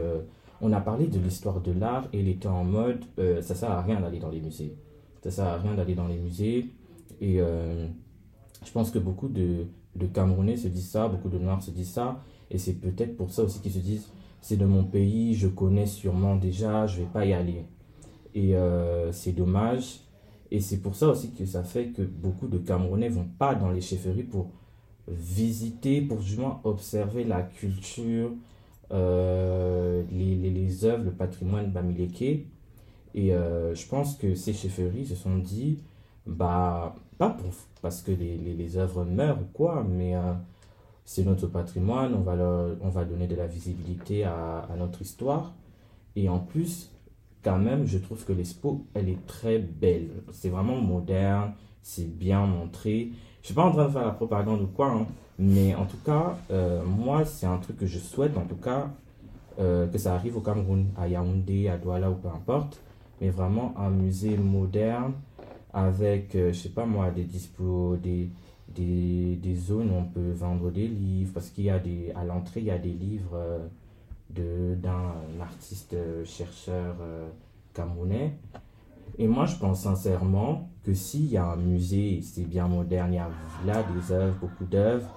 on 0.62 0.72
a 0.72 0.82
parlé 0.82 1.08
de 1.08 1.20
l'histoire 1.20 1.62
de 1.62 1.72
l'art 1.72 2.08
et 2.14 2.20
il 2.20 2.28
était 2.28 2.48
en 2.48 2.64
mode, 2.64 3.04
ça 3.42 3.56
sert 3.56 3.72
à 3.72 3.82
rien 3.82 4.00
d'aller 4.00 4.20
dans 4.20 4.30
les 4.30 4.42
musées. 4.42 4.76
Ça 5.24 5.32
sert 5.32 5.46
à 5.46 5.58
rien 5.58 5.76
d'aller 5.76 5.96
dans 5.96 6.08
les 6.08 6.18
musées. 6.18 6.68
Et 7.20 7.38
je 7.38 8.72
pense 8.74 8.90
que 8.90 9.00
beaucoup 9.00 9.28
de, 9.28 9.66
de 9.96 10.06
Camerounais 10.08 10.58
se 10.58 10.68
disent 10.68 10.90
ça, 10.90 11.08
beaucoup 11.08 11.30
de 11.30 11.38
Noirs 11.38 11.62
se 11.62 11.72
disent 11.72 11.92
ça. 11.92 12.22
Et 12.50 12.58
c'est 12.58 12.74
peut-être 12.74 13.16
pour 13.18 13.32
ça 13.32 13.44
aussi 13.44 13.60
qu'ils 13.62 13.72
se 13.74 13.80
disent, 13.80 14.08
c'est 14.42 14.58
de 14.58 14.66
mon 14.66 14.84
pays, 14.84 15.36
je 15.36 15.48
connais 15.48 15.86
sûrement 15.86 16.36
déjà, 16.36 16.88
je 16.88 17.02
vais 17.02 17.08
pas 17.08 17.26
y 17.26 17.34
aller. 17.34 17.66
Et 18.34 18.56
euh, 18.56 19.12
c'est 19.12 19.34
dommage. 19.34 20.00
Et 20.50 20.60
c'est 20.60 20.82
pour 20.82 20.96
ça 20.96 21.10
aussi 21.10 21.32
que 21.32 21.46
ça 21.46 21.64
fait 21.64 21.88
que 21.88 22.02
beaucoup 22.02 22.48
de 22.48 22.58
Camerounais 22.58 23.10
vont 23.10 23.28
pas 23.40 23.56
dans 23.56 23.70
les 23.70 23.82
chefferies 23.82 24.24
pour 24.24 24.50
visiter, 25.08 26.02
pour 26.02 26.22
justement 26.22 26.60
observer 26.64 27.24
la 27.24 27.42
culture, 27.42 28.32
euh, 28.92 30.04
les, 30.12 30.86
œuvres, 30.86 31.06
le 31.06 31.12
patrimoine 31.12 31.72
bamileke. 31.72 32.46
Et 33.14 33.34
euh, 33.34 33.74
je 33.76 33.88
pense 33.88 34.16
que 34.16 34.36
ces 34.36 34.54
chefferies 34.54 35.06
se 35.06 35.16
sont 35.16 35.38
dit, 35.38 35.80
bah, 36.26 36.96
pas 37.22 37.30
pour, 37.30 37.54
parce 37.84 38.02
que 38.02 38.10
les, 38.10 38.36
les, 38.36 38.78
œuvres 38.78 39.06
meurent 39.06 39.40
ou 39.40 39.46
quoi, 39.54 39.86
mais 39.88 40.16
euh, 40.16 40.34
c'est 41.06 41.24
notre 41.24 41.46
patrimoine, 41.46 42.16
on 42.16 42.22
va, 42.22 42.34
on 42.82 42.90
va 42.90 43.06
donner 43.06 43.28
de 43.28 43.36
la 43.36 43.46
visibilité 43.46 44.24
à, 44.24 44.68
notre 44.76 45.04
histoire. 45.04 45.54
Et 46.16 46.30
en 46.30 46.40
plus, 46.40 46.90
quand 47.44 47.60
même, 47.60 47.86
je 47.86 48.00
trouve 48.00 48.26
que 48.26 48.34
l'expo, 48.34 48.88
elle 48.96 49.08
est 49.08 49.24
très 49.28 49.60
belle. 49.60 50.10
C'est 50.32 50.50
vraiment 50.50 50.78
moderne, 50.82 51.52
c'est 51.84 52.10
bien 52.12 52.48
montré. 52.48 53.12
Je 53.42 53.46
suis 53.46 53.54
pas 53.54 53.66
en 53.66 53.72
train 53.72 53.86
de 53.86 53.92
faire 53.92 54.06
la 54.06 54.14
propagande 54.14 54.64
ou 54.64 54.68
quoi, 54.76 54.90
hein, 54.90 55.06
mais 55.38 55.76
en 55.76 55.86
tout 55.86 56.02
cas, 56.04 56.36
euh, 56.50 56.84
moi, 56.84 57.24
c'est 57.24 57.46
un 57.46 57.58
truc 57.60 57.78
que 57.78 57.86
je 57.86 58.00
souhaite, 58.00 58.36
en 58.36 58.46
tout 58.46 58.56
cas, 58.56 58.90
euh, 59.60 59.86
que 59.86 60.00
ça 60.00 60.16
arrive 60.16 60.38
au 60.38 60.42
Cameroun, 60.42 60.88
à 60.98 61.08
Yaoundé, 61.08 61.68
à 61.68 61.78
Douala 61.78 62.10
ou 62.10 62.16
peu 62.16 62.30
importe, 62.30 62.82
mais 63.22 63.30
vraiment 63.30 63.76
un 63.78 63.92
musée 63.92 64.38
moderne 64.38 65.14
avec, 65.74 66.36
euh, 66.36 66.52
je 66.54 66.60
sais 66.60 66.70
pas 66.70 66.86
moi, 66.86 67.12
des 67.12 67.24
dispos, 67.24 67.98
des, 67.98 68.30
des, 68.70 69.36
des 69.36 69.56
zones 69.56 69.90
où 69.92 69.96
on 69.96 70.06
peut 70.06 70.32
vendre 70.32 70.72
des 70.72 70.88
livres, 70.88 71.32
parce 71.34 71.50
qu'il 71.50 71.66
y 71.66 71.70
a 71.70 71.80
des, 71.80 72.12
à 72.16 72.24
l'entrée, 72.24 72.62
il 72.62 72.68
y 72.68 72.72
a 72.72 72.78
des 72.78 72.94
livres 72.94 73.36
euh, 73.36 73.68
de, 74.30 74.76
d'un 74.76 75.42
artiste 75.42 75.94
euh, 75.94 76.24
chercheur 76.26 76.96
camerounais. 77.74 78.34
Et 79.18 79.28
moi, 79.28 79.46
je 79.46 79.56
pense 79.56 79.82
sincèrement 79.82 80.70
que 80.84 80.94
s'il 80.94 81.28
y 81.28 81.38
a 81.38 81.46
un 81.46 81.56
musée, 81.58 82.22
c'est 82.22 82.48
bien 82.48 82.68
moderne, 82.68 83.14
il 83.14 83.16
y 83.16 83.20
a 83.20 83.30
là 83.66 83.84
des 83.84 84.12
œuvres, 84.12 84.36
beaucoup 84.40 84.66
d'œuvres. 84.66 85.10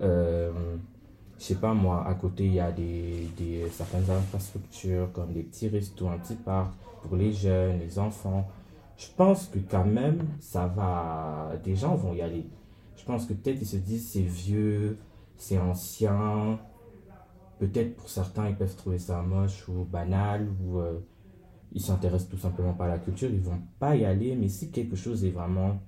Euh, 0.00 0.50
je 1.38 1.44
sais 1.44 1.54
pas 1.56 1.74
moi, 1.74 2.06
à 2.06 2.14
côté, 2.14 2.46
il 2.46 2.54
y 2.54 2.60
a 2.60 2.72
des, 2.72 3.28
des, 3.36 3.66
certaines 3.70 4.10
infrastructures 4.10 5.12
comme 5.12 5.32
des 5.32 5.42
petits 5.42 5.68
restos, 5.68 6.08
un 6.08 6.18
petit 6.18 6.34
parc 6.34 6.72
pour 7.02 7.16
les 7.16 7.32
jeunes, 7.32 7.78
les 7.78 7.98
enfants. 7.98 8.48
Je 8.96 9.08
pense 9.16 9.48
que 9.48 9.58
quand 9.58 9.84
même, 9.84 10.26
ça 10.40 10.66
va. 10.66 11.52
Des 11.64 11.76
gens 11.76 11.94
vont 11.94 12.14
y 12.14 12.22
aller. 12.22 12.46
Je 12.96 13.04
pense 13.04 13.26
que 13.26 13.34
peut-être 13.34 13.60
ils 13.60 13.66
se 13.66 13.76
disent 13.76 14.10
c'est 14.10 14.22
vieux, 14.22 14.98
c'est 15.36 15.58
ancien. 15.58 16.58
Peut-être 17.58 17.96
pour 17.96 18.08
certains, 18.08 18.48
ils 18.48 18.56
peuvent 18.56 18.76
trouver 18.76 18.98
ça 18.98 19.22
moche 19.22 19.68
ou 19.68 19.84
banal 19.84 20.48
ou 20.62 20.78
euh, 20.78 20.98
ils 21.72 21.80
s'intéressent 21.80 22.30
tout 22.30 22.38
simplement 22.38 22.74
pas 22.74 22.86
à 22.86 22.88
la 22.88 22.98
culture. 22.98 23.30
Ils 23.30 23.40
vont 23.40 23.60
pas 23.78 23.96
y 23.96 24.04
aller. 24.04 24.34
Mais 24.34 24.48
si 24.48 24.70
quelque 24.70 24.96
chose 24.96 25.24
est 25.24 25.30
vraiment. 25.30 25.78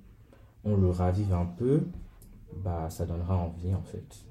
On 0.65 0.75
le 0.75 0.89
ravive 0.89 1.33
un 1.33 1.45
peu, 1.45 1.83
bah 2.53 2.89
ça 2.89 3.05
donnera 3.05 3.37
envie 3.37 3.73
en 3.73 3.81
fait. 3.81 4.25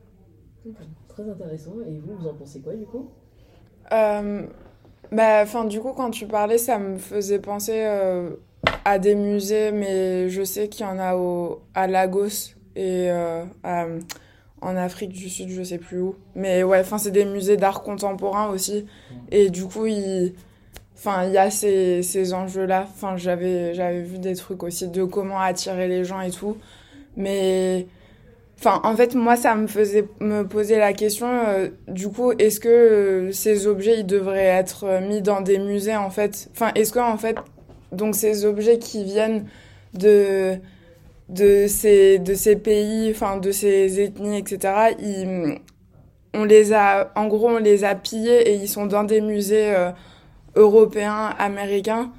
Très 1.09 1.29
intéressant. 1.29 1.73
Et 1.87 1.99
vous, 1.99 2.17
vous 2.17 2.29
en 2.29 2.35
pensez 2.35 2.61
quoi 2.61 2.75
du 2.75 2.85
coup? 2.85 3.09
Euh, 3.93 4.47
bah, 5.11 5.41
enfin, 5.43 5.65
du 5.65 5.81
coup, 5.81 5.93
quand 5.93 6.11
tu 6.11 6.27
parlais, 6.27 6.59
ça 6.59 6.79
me 6.79 6.99
faisait 6.99 7.39
penser 7.39 7.85
euh, 7.87 8.31
à 8.89 8.99
des 8.99 9.15
musées, 9.15 9.71
mais 9.71 10.29
je 10.29 10.43
sais 10.43 10.69
qu'il 10.69 10.87
y 10.87 10.89
en 10.89 10.99
a 10.99 11.15
au, 11.17 11.63
à 11.75 11.87
Lagos 11.87 12.55
et 12.75 13.11
euh, 13.11 13.45
en 14.61 14.77
Afrique 14.77 15.11
du 15.11 15.29
Sud, 15.29 15.51
je 15.51 15.63
sais 15.63 15.79
plus 15.79 16.01
où. 16.01 16.17
Mais 16.35 16.63
ouais, 16.63 16.81
enfin, 16.81 16.99
c'est 16.99 17.11
des 17.11 17.25
musées 17.25 17.57
d'art 17.57 17.83
contemporain 17.83 18.49
aussi. 18.49 18.87
Et 19.31 19.51
du 19.51 19.65
coup, 19.65 19.87
il, 19.87 20.33
enfin, 20.97 21.25
il 21.27 21.33
y 21.33 21.39
a 21.39 21.51
ces, 21.51 22.03
ces 22.03 22.33
enjeux-là. 22.33 22.87
Enfin, 22.91 23.17
j'avais, 23.17 23.75
j'avais 23.75 24.03
vu 24.03 24.19
des 24.19 24.35
trucs 24.35 24.63
aussi 24.63 24.89
de 24.89 25.05
comment 25.05 25.41
attirer 25.41 25.87
les 25.89 26.05
gens 26.05 26.21
et 26.21 26.31
tout. 26.31 26.57
Mais 27.17 27.87
Enfin, 28.61 28.81
en 28.83 28.97
fait, 28.97 29.15
moi, 29.15 29.37
ça 29.37 29.55
me 29.55 29.69
faisait 29.69 30.09
me 30.19 30.43
poser 30.43 30.79
la 30.79 30.93
question, 30.93 31.29
euh, 31.29 31.69
du 31.87 32.09
coup, 32.09 32.33
est-ce 32.33 32.59
que 32.59 32.69
euh, 32.69 33.33
ces 33.33 33.69
objets, 33.69 34.01
ils 34.01 34.07
devraient 34.07 34.47
être 34.47 35.01
mis 35.01 35.23
dans 35.23 35.41
des 35.41 35.61
musées, 35.61 35.95
en 35.95 36.11
fait? 36.11 36.49
Enfin, 36.51 36.73
est-ce 36.75 36.91
que, 36.91 36.99
fait, 37.19 37.37
donc 37.93 38.15
ces 38.15 38.45
objets 38.45 38.79
qui 38.79 39.05
viennent 39.05 39.47
de, 39.95 40.57
de, 41.29 41.67
ces, 41.69 42.19
de 42.19 42.35
ces 42.35 42.57
pays, 42.57 43.11
enfin, 43.11 43.39
de 43.39 43.51
ces 43.53 44.01
ethnies, 44.01 44.39
etc., 44.39 44.95
on 46.35 46.45
les 46.45 46.73
a, 46.73 47.11
en 47.17 47.27
gros, 47.27 47.49
on 47.49 47.59
les 47.59 47.85
a 47.85 47.95
pillés 47.95 48.51
et 48.51 48.55
ils 48.55 48.69
sont 48.69 48.87
dans 48.87 49.05
des 49.05 49.21
musées 49.21 49.75
européens, 50.57 51.35
américains. 51.39 52.13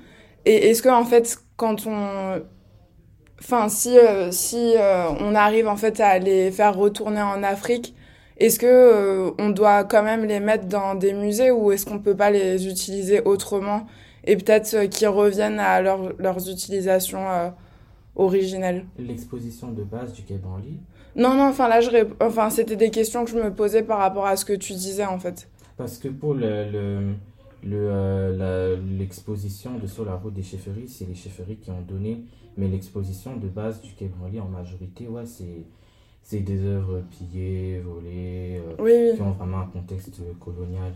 Et 0.46 0.70
est-ce 0.70 0.82
que, 0.82 0.90
en 0.90 1.06
fait, 1.06 1.38
quand 1.58 1.86
on 1.88 2.42
enfin 3.42 3.70
si 3.70 3.98
euh, 3.98 4.32
si 4.32 4.74
euh, 4.78 5.10
on 5.20 5.36
arrive 5.36 5.68
en 5.68 5.78
fait 5.78 6.00
à 6.00 6.20
les 6.20 6.52
faire 6.52 6.76
retourner 6.76 7.22
en 7.22 7.44
Afrique, 7.44 7.96
est-ce 8.38 8.60
que 8.60 8.66
euh, 8.68 9.32
on 9.40 9.50
doit 9.50 9.84
quand 9.84 10.04
même 10.04 10.26
les 10.26 10.40
mettre 10.40 10.66
dans 10.66 10.96
des 10.96 11.14
musées 11.14 11.52
ou 11.52 11.72
est-ce 11.72 11.86
qu'on 11.86 12.00
peut 12.00 12.16
pas 12.16 12.32
les 12.32 12.68
utiliser 12.68 13.22
autrement? 13.22 13.88
Et 14.30 14.38
peut-être 14.38 14.86
qu'ils 14.90 15.08
reviennent 15.08 15.60
à 15.60 15.82
leur, 15.82 16.14
leurs 16.20 16.50
utilisations 16.50 17.54
originelles 18.16 18.86
L'exposition 18.98 19.72
de 19.72 19.84
base 19.84 20.14
du 20.14 20.24
Quai 20.24 20.38
Branly? 20.38 20.80
Non 21.16 21.34
non, 21.34 21.48
enfin 21.48 21.68
là 21.68 21.82
je 21.82 21.90
enfin 22.22 22.50
c'était 22.50 22.76
des 22.76 22.92
questions 22.92 23.26
que 23.26 23.32
je 23.32 23.38
me 23.38 23.52
posais 23.54 23.84
par 23.84 24.00
rapport 24.00 24.26
à 24.26 24.36
ce 24.36 24.46
que 24.46 24.54
tu 24.54 24.74
disais 24.74 25.06
en 25.06 25.20
fait. 25.20 25.50
Parce 25.78 25.98
que 25.98 26.08
pour 26.08 26.34
le, 26.34 26.70
le 26.72 27.14
le, 27.64 28.78
l'exposition 28.98 29.78
de 29.78 29.88
Sur 29.88 30.06
la 30.06 30.16
route 30.16 30.34
des 30.34 30.44
chefferies, 30.44 30.88
c'est 30.88 31.06
les 31.06 31.16
chefferies 31.16 31.58
qui 31.58 31.72
ont 31.72 31.82
donné 31.82 32.24
mais 32.60 32.68
l'exposition 32.68 33.38
de 33.38 33.48
base 33.48 33.82
du 33.82 33.94
Quai 33.94 34.08
Branly, 34.08 34.40
en 34.40 34.50
majorité, 34.50 35.08
ouais, 35.08 35.26
c'est, 35.26 35.64
c'est 36.22 36.42
des 36.42 36.62
œuvres 36.66 37.02
pillées, 37.10 37.80
volées, 37.80 38.62
euh, 38.80 39.16
qui 39.16 39.22
ont 39.22 39.32
vraiment 39.32 39.60
un 39.60 39.68
contexte 39.68 40.20
colonial. 40.40 40.92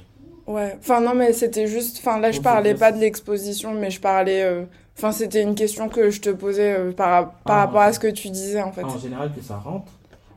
Ouais, 0.46 0.76
enfin 0.80 1.02
non, 1.02 1.16
mais 1.16 1.34
c'était 1.34 1.68
juste. 1.68 1.98
Enfin 2.00 2.20
là, 2.20 2.32
je 2.32 2.42
parlais 2.42 2.76
pas 2.76 2.92
de 2.92 3.00
l'exposition, 3.00 3.74
mais 3.74 3.90
je 3.90 4.02
parlais. 4.02 4.44
Euh, 4.44 4.66
enfin, 4.98 5.12
c'était 5.12 5.42
une 5.42 5.56
question 5.56 5.90
que 5.90 6.10
je 6.10 6.22
te 6.22 6.30
posais 6.30 6.74
euh, 6.78 6.92
par, 6.92 7.34
par 7.42 7.58
ah, 7.58 7.66
rapport 7.66 7.82
à 7.82 7.94
ce 7.94 8.00
que 8.00 8.08
tu 8.08 8.30
disais 8.30 8.62
en 8.62 8.72
fait. 8.72 8.84
En 8.84 8.98
général, 8.98 9.32
que 9.34 9.42
ça 9.42 9.58
rentre. 9.58 9.92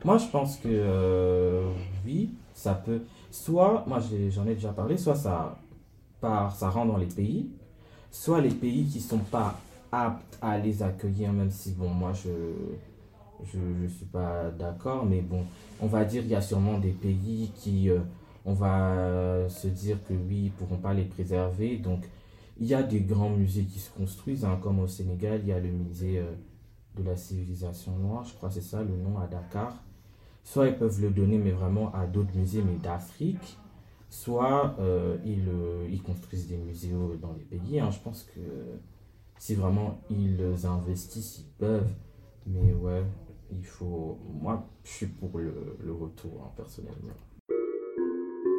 Moi, 0.05 0.17
je 0.17 0.27
pense 0.27 0.57
que 0.57 1.63
oui, 2.05 2.29
ça 2.53 2.73
peut. 2.73 3.01
Soit, 3.31 3.83
moi 3.85 3.99
j'en 4.31 4.47
ai 4.47 4.55
déjà 4.55 4.69
parlé, 4.69 4.97
soit 4.97 5.15
ça, 5.15 5.57
part, 6.21 6.55
ça 6.55 6.69
rentre 6.69 6.93
dans 6.93 6.97
les 6.97 7.05
pays, 7.05 7.49
soit 8.09 8.41
les 8.41 8.49
pays 8.49 8.85
qui 8.85 8.99
sont 8.99 9.19
pas 9.19 9.59
apte 9.91 10.37
à 10.41 10.57
les 10.57 10.81
accueillir, 10.81 11.31
même 11.33 11.51
si, 11.51 11.71
bon, 11.71 11.89
moi, 11.89 12.13
je 12.13 12.29
je 13.45 13.57
ne 13.57 13.87
suis 13.87 14.05
pas 14.05 14.45
d'accord, 14.57 15.05
mais 15.05 15.21
bon, 15.21 15.43
on 15.81 15.87
va 15.87 16.03
dire 16.05 16.21
qu'il 16.21 16.31
y 16.31 16.35
a 16.35 16.41
sûrement 16.41 16.79
des 16.79 16.91
pays 16.91 17.51
qui, 17.55 17.89
euh, 17.89 17.99
on 18.47 18.53
va 18.53 19.47
se 19.49 19.67
dire 19.67 19.97
que 20.07 20.13
oui, 20.13 20.45
ils 20.45 20.51
pourront 20.51 20.77
pas 20.77 20.93
les 20.93 21.03
préserver. 21.03 21.77
Donc, 21.77 22.05
il 22.59 22.65
y 22.65 22.73
a 22.73 22.81
des 22.81 23.01
grands 23.01 23.29
musées 23.29 23.65
qui 23.65 23.77
se 23.77 23.91
construisent, 23.91 24.45
hein, 24.45 24.57
comme 24.63 24.79
au 24.79 24.87
Sénégal, 24.87 25.41
il 25.43 25.49
y 25.49 25.51
a 25.51 25.59
le 25.59 25.69
musée 25.69 26.19
euh, 26.19 26.31
de 26.95 27.03
la 27.03 27.17
civilisation 27.17 27.91
noire, 27.97 28.23
je 28.23 28.33
crois 28.33 28.47
que 28.47 28.55
c'est 28.55 28.61
ça 28.61 28.81
le 28.81 28.95
nom 28.95 29.19
à 29.19 29.27
Dakar. 29.27 29.83
Soit 30.45 30.69
ils 30.69 30.77
peuvent 30.77 31.01
le 31.01 31.09
donner, 31.09 31.37
mais 31.37 31.51
vraiment 31.51 31.93
à 31.93 32.07
d'autres 32.07 32.35
musées, 32.35 32.63
mais 32.63 32.77
d'Afrique. 32.77 33.57
Soit 34.09 34.75
euh, 34.79 35.17
ils, 35.25 36.01
construisent 36.01 36.47
des 36.47 36.55
musées 36.55 36.93
dans 37.21 37.33
les 37.33 37.43
pays. 37.43 37.81
Hein. 37.81 37.91
Je 37.91 37.99
pense 37.99 38.23
que 38.23 38.39
si 39.37 39.55
vraiment 39.55 39.99
ils 40.09 40.41
investissent, 40.65 41.39
ils 41.39 41.51
peuvent. 41.57 41.93
Mais 42.45 42.73
ouais, 42.73 43.03
il 43.51 43.65
faut. 43.65 44.17
Moi, 44.41 44.65
je 44.85 44.89
suis 44.91 45.07
pour 45.07 45.37
le, 45.37 45.77
le 45.83 45.93
retour, 45.93 46.41
hein, 46.45 46.51
personnellement. 46.55 47.13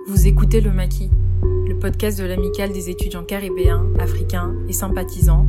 Vous 0.09 0.27
écoutez 0.27 0.63
Le 0.63 0.73
Maquis, 0.73 1.11
le 1.43 1.79
podcast 1.79 2.19
de 2.19 2.25
l'amicale 2.25 2.73
des 2.73 2.89
étudiants 2.89 3.25
caribéens, 3.25 3.85
africains 3.99 4.55
et 4.67 4.73
sympathisants, 4.73 5.47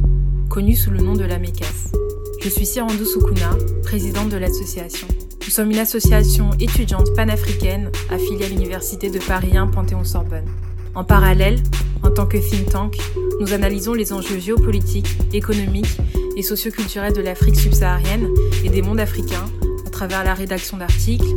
connu 0.50 0.76
sous 0.76 0.92
le 0.92 1.00
nom 1.00 1.14
de 1.14 1.24
la 1.24 1.40
MECAS. 1.40 1.94
Je 2.42 2.50
suis 2.50 2.66
Sirandou 2.66 3.06
Soukouna, 3.06 3.52
présidente 3.84 4.28
de 4.28 4.36
l'association. 4.36 5.08
Nous 5.46 5.50
sommes 5.50 5.72
une 5.72 5.78
association 5.78 6.50
étudiante 6.60 7.08
panafricaine 7.16 7.90
affiliée 8.10 8.48
à 8.48 8.50
l'Université 8.50 9.10
de 9.10 9.20
Paris 9.20 9.56
1 9.56 9.68
Panthéon-Sorbonne. 9.68 10.50
En 10.94 11.06
parallèle, 11.06 11.64
en 12.04 12.12
tant 12.12 12.26
que 12.26 12.38
think 12.38 12.70
tank, 12.70 12.98
nous 13.40 13.54
analysons 13.54 13.94
les 13.94 14.12
enjeux 14.12 14.40
géopolitiques, 14.40 15.16
économiques 15.32 15.98
et 16.36 16.44
socioculturels 16.44 17.14
de 17.14 17.22
l'Afrique 17.22 17.58
subsaharienne 17.58 18.28
et 18.66 18.70
des 18.70 18.82
mondes 18.82 19.00
africains 19.00 19.46
à 19.88 19.90
travers 19.90 20.26
la 20.26 20.34
rédaction 20.34 20.76
d'articles, 20.76 21.34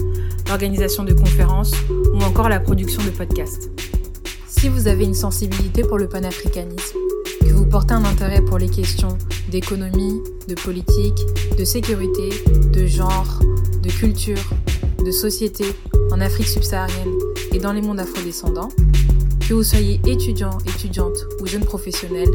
l'organisation 0.52 1.02
de 1.02 1.14
conférences 1.14 1.72
ou 2.12 2.22
encore 2.22 2.50
la 2.50 2.60
production 2.60 3.02
de 3.02 3.08
podcasts. 3.08 3.70
Si 4.46 4.68
vous 4.68 4.86
avez 4.86 5.04
une 5.04 5.14
sensibilité 5.14 5.82
pour 5.82 5.96
le 5.96 6.10
panafricanisme, 6.10 6.98
que 7.40 7.54
vous 7.54 7.64
portez 7.64 7.94
un 7.94 8.04
intérêt 8.04 8.42
pour 8.42 8.58
les 8.58 8.68
questions 8.68 9.16
d'économie, 9.50 10.20
de 10.48 10.54
politique, 10.54 11.18
de 11.58 11.64
sécurité, 11.64 12.28
de 12.70 12.84
genre, 12.84 13.40
de 13.82 13.90
culture, 13.90 14.52
de 15.02 15.10
société 15.10 15.64
en 16.10 16.20
Afrique 16.20 16.48
subsaharienne 16.48 17.14
et 17.52 17.58
dans 17.58 17.72
les 17.72 17.80
mondes 17.80 18.00
afrodescendants, 18.00 18.68
que 19.48 19.54
vous 19.54 19.64
soyez 19.64 20.02
étudiant, 20.06 20.58
étudiante 20.66 21.16
ou 21.40 21.46
jeune 21.46 21.64
professionnel, 21.64 22.28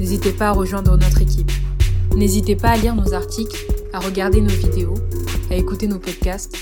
n'hésitez 0.00 0.32
pas 0.32 0.48
à 0.48 0.52
rejoindre 0.52 0.96
notre 0.96 1.22
équipe. 1.22 1.52
N'hésitez 2.16 2.56
pas 2.56 2.70
à 2.70 2.76
lire 2.76 2.96
nos 2.96 3.14
articles, 3.14 3.64
à 3.92 4.00
regarder 4.00 4.40
nos 4.40 4.48
vidéos, 4.48 4.94
à 5.52 5.54
écouter 5.54 5.86
nos 5.86 6.00
podcasts, 6.00 6.56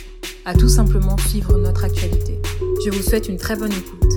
à 0.44 0.54
tout 0.54 0.68
simplement 0.68 1.16
suivre 1.18 1.56
notre 1.56 1.84
actualité. 1.84 2.40
Je 2.84 2.90
vous 2.90 3.02
souhaite 3.02 3.28
une 3.28 3.36
très 3.36 3.56
bonne 3.56 3.72
écoute. 3.72 4.12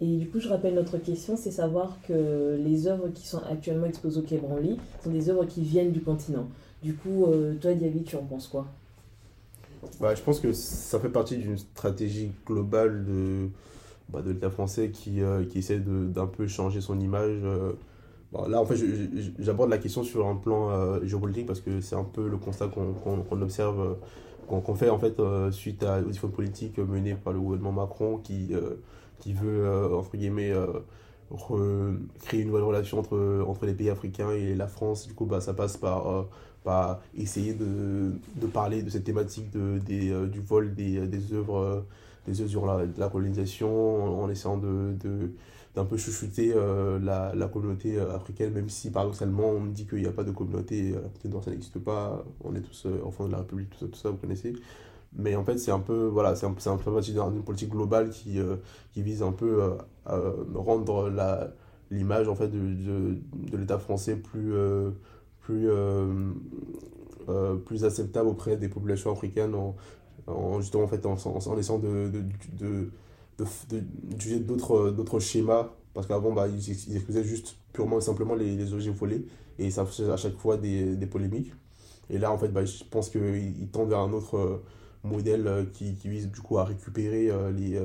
Et 0.00 0.16
du 0.16 0.28
coup, 0.28 0.40
je 0.40 0.48
rappelle 0.48 0.74
notre 0.74 0.98
question, 0.98 1.36
c'est 1.36 1.52
savoir 1.52 1.96
que 2.06 2.58
les 2.60 2.88
œuvres 2.88 3.08
qui 3.14 3.26
sont 3.26 3.40
actuellement 3.50 3.86
exposées 3.86 4.20
au 4.20 4.22
Quai 4.22 4.36
Branly 4.36 4.78
sont 5.02 5.10
des 5.10 5.30
œuvres 5.30 5.44
qui 5.44 5.62
viennent 5.62 5.92
du 5.92 6.00
continent. 6.00 6.48
Du 6.82 6.94
coup, 6.94 7.26
euh, 7.26 7.54
toi, 7.60 7.72
Diaby, 7.72 8.02
tu 8.02 8.16
en 8.16 8.24
penses 8.24 8.48
quoi? 8.48 8.66
Bah, 10.00 10.14
Je 10.14 10.22
pense 10.22 10.40
que 10.40 10.52
ça 10.52 10.98
fait 10.98 11.08
partie 11.08 11.36
d'une 11.36 11.56
stratégie 11.56 12.32
globale 12.44 13.04
de, 13.04 13.48
bah, 14.08 14.22
de 14.22 14.32
l'État 14.32 14.50
français 14.50 14.90
qui, 14.90 15.22
euh, 15.22 15.44
qui 15.44 15.60
essaie 15.60 15.78
d'un 15.78 16.26
peu 16.26 16.48
changer 16.48 16.80
son 16.80 16.98
image. 16.98 17.40
Euh. 17.44 17.72
Bah, 18.32 18.46
là, 18.48 18.60
en 18.60 18.64
fait, 18.64 18.76
j'aborde 19.38 19.70
la 19.70 19.78
question 19.78 20.02
sur 20.02 20.26
un 20.26 20.36
plan 20.36 20.70
euh, 20.70 21.04
géopolitique 21.04 21.46
parce 21.46 21.60
que 21.60 21.80
c'est 21.80 21.96
un 21.96 22.04
peu 22.04 22.28
le 22.28 22.38
constat 22.38 22.68
qu'on 22.68 23.42
observe, 23.42 23.96
qu'on 24.46 24.74
fait 24.74 24.90
en 24.90 24.98
fait 24.98 25.20
suite 25.50 25.82
à, 25.82 26.00
aux 26.00 26.10
différentes 26.10 26.34
politiques 26.34 26.78
menées 26.78 27.14
par 27.14 27.32
le 27.32 27.40
gouvernement 27.40 27.72
Macron 27.72 28.18
qui, 28.18 28.52
qui 29.18 29.32
veut, 29.32 29.94
entre 29.94 30.16
guillemets, 30.16 30.52
créer 32.20 32.40
une 32.40 32.48
nouvelle 32.48 32.64
relation 32.64 32.98
entre, 32.98 33.44
entre 33.46 33.66
les 33.66 33.74
pays 33.74 33.90
africains 33.90 34.30
et 34.30 34.54
la 34.54 34.66
France. 34.66 35.06
Du 35.06 35.14
coup, 35.14 35.26
bah, 35.26 35.40
ça 35.40 35.54
passe 35.54 35.76
par 35.76 36.26
pas 36.62 37.02
essayer 37.16 37.54
de, 37.54 38.12
de, 38.36 38.46
parler 38.46 38.82
de 38.82 38.90
cette 38.90 39.04
thématique 39.04 39.50
de, 39.50 39.78
des, 39.78 40.10
euh, 40.10 40.26
du 40.26 40.40
vol 40.40 40.74
des, 40.74 41.06
des 41.06 41.32
œuvres, 41.32 41.84
des 42.26 42.40
œuvres 42.40 42.50
sur 42.50 42.66
la, 42.66 43.08
colonisation, 43.08 44.22
en 44.22 44.30
essayant 44.30 44.56
de, 44.56 44.94
d'un 45.74 45.84
peu 45.84 45.96
chuchoter 45.96 46.54
la, 47.02 47.34
la, 47.34 47.48
communauté 47.48 47.98
africaine, 47.98 48.52
même 48.52 48.68
si 48.68 48.90
paradoxalement 48.90 49.48
on 49.48 49.64
dit 49.66 49.86
qu'il 49.86 50.00
n'y 50.00 50.06
a 50.06 50.12
pas 50.12 50.24
de 50.24 50.30
communauté, 50.30 50.94
ça 51.42 51.50
n'existe 51.50 51.78
pas, 51.78 52.24
on 52.44 52.54
est 52.54 52.60
tous 52.60 52.86
enfants 53.04 53.26
de 53.26 53.32
la 53.32 53.38
République, 53.38 53.70
tout 53.70 53.78
ça, 53.78 53.86
tout 53.86 53.98
ça, 53.98 54.10
vous 54.10 54.18
connaissez. 54.18 54.52
Mais 55.14 55.34
en 55.34 55.44
fait, 55.44 55.58
c'est 55.58 55.70
un 55.70 55.78
peu, 55.80 56.06
voilà, 56.06 56.34
c'est 56.36 56.46
un, 56.46 56.50
un 56.66 56.76
peu 56.76 56.90
une 56.90 57.42
politique 57.42 57.70
globale 57.70 58.10
qui, 58.10 58.38
qui 58.92 59.02
vise 59.02 59.22
un 59.22 59.32
peu 59.32 59.62
à 60.04 60.20
rendre 60.54 61.08
la, 61.08 61.52
l'image 61.90 62.28
en 62.28 62.34
fait 62.34 62.48
de, 62.48 62.58
de, 62.58 63.18
de 63.50 63.56
l'État 63.56 63.78
français 63.78 64.16
plus, 64.16 64.52
plus, 65.40 65.70
plus 67.64 67.84
acceptable 67.84 68.28
auprès 68.28 68.56
des 68.56 68.68
populations 68.68 69.10
africaines 69.12 69.54
en, 69.54 69.74
en 70.26 70.60
justement 70.60 70.84
en 70.84 70.88
fait 70.88 71.04
en, 71.06 71.14
en, 71.14 71.58
essayant 71.58 71.78
de, 71.78 72.10
d'utiliser 73.68 74.40
d'autres, 74.40 74.90
d'autres 74.90 75.18
schémas 75.20 75.70
parce 75.94 76.06
qu'avant 76.06 76.32
bah, 76.32 76.48
ils, 76.48 76.58
ils 76.58 76.96
excusaient 76.96 77.24
juste 77.24 77.56
purement 77.72 77.98
et 77.98 78.00
simplement 78.00 78.34
les, 78.34 78.72
objets 78.72 78.90
volés 78.90 79.26
et 79.58 79.70
ça 79.70 79.84
faisait 79.84 80.10
à 80.10 80.16
chaque 80.16 80.36
fois 80.36 80.56
des, 80.56 80.96
des 80.96 81.06
polémiques. 81.06 81.52
Et 82.10 82.18
là 82.18 82.32
en 82.32 82.38
fait 82.38 82.48
bah, 82.48 82.64
je 82.64 82.84
pense 82.90 83.10
qu'ils 83.10 83.68
tendent 83.72 83.90
vers 83.90 84.00
un 84.00 84.12
autre 84.12 84.36
euh, 84.36 84.62
modèle 85.04 85.46
euh, 85.46 85.64
qui, 85.72 85.92
vise 86.04 86.30
du 86.30 86.40
coup 86.40 86.58
à 86.58 86.64
récupérer 86.64 87.30
euh, 87.30 87.50
les, 87.52 87.80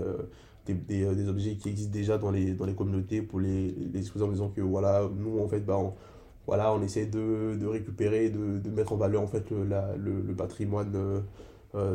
des, 0.66 0.74
des, 0.74 1.28
objets 1.28 1.56
qui 1.56 1.70
existent 1.70 1.94
déjà 1.94 2.18
dans 2.18 2.32
les, 2.32 2.54
dans 2.54 2.66
les 2.66 2.76
communautés 2.76 3.22
pour 3.22 3.40
les, 3.40 3.72
les 3.72 4.00
exposer 4.00 4.26
en 4.26 4.30
disant 4.30 4.50
que 4.50 4.62
voilà 4.62 5.10
nous 5.16 5.40
en 5.40 5.48
fait 5.48 5.62
bah, 5.62 5.78
on, 5.78 5.94
voilà, 6.46 6.74
on 6.74 6.82
essaie 6.82 7.06
de, 7.06 7.58
de 7.60 7.66
récupérer, 7.68 8.30
de, 8.30 8.60
de, 8.60 8.70
mettre 8.70 8.94
en 8.94 8.96
valeur 8.96 9.22
en 9.22 9.28
fait 9.28 9.50
le, 9.52 9.66
la, 9.66 9.96
le, 9.98 10.34
patrimoine 10.34 11.24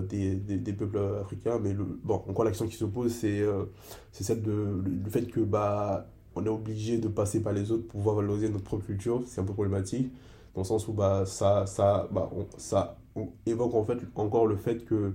des, 0.01 0.37
des, 0.37 0.59
des, 0.59 0.73
peuples 0.73 0.99
africains. 1.21 1.59
Mais 1.59 1.75
bon, 1.75 2.15
encore 2.15 2.45
la 2.45 2.51
question 2.51 2.67
qui 2.67 2.77
se 2.77 2.85
pose, 2.85 3.13
c'est 3.13 3.41
euh, 3.41 3.65
c'est 4.11 4.25
celle 4.25 4.43
de 4.43 4.83
le, 4.85 5.11
fait 5.11 5.27
que 5.27 5.41
bah, 5.41 6.07
on 6.35 6.45
est 6.45 6.49
obligé 6.49 6.99
de 6.99 7.09
passer 7.09 7.43
par 7.43 7.53
les 7.53 7.71
autres 7.71 7.87
pour 7.87 8.01
pouvoir 8.01 8.17
valoriser 8.17 8.49
notre 8.49 8.65
propre 8.65 8.87
culture. 8.87 9.23
C'est 9.27 9.41
un 9.41 9.45
peu 9.45 9.53
problématique, 9.53 10.13
dans 10.55 10.63
le 10.63 10.67
sens 10.67 10.89
où 10.89 10.93
bah, 10.93 11.25
ça, 11.27 11.67
ça, 11.67 12.09
bah, 12.13 12.31
ça 12.57 12.97
évoque 13.47 13.75
en 13.75 13.85
fait 13.85 13.99
encore 14.15 14.47
le 14.47 14.57
fait 14.57 14.85
que 14.85 15.15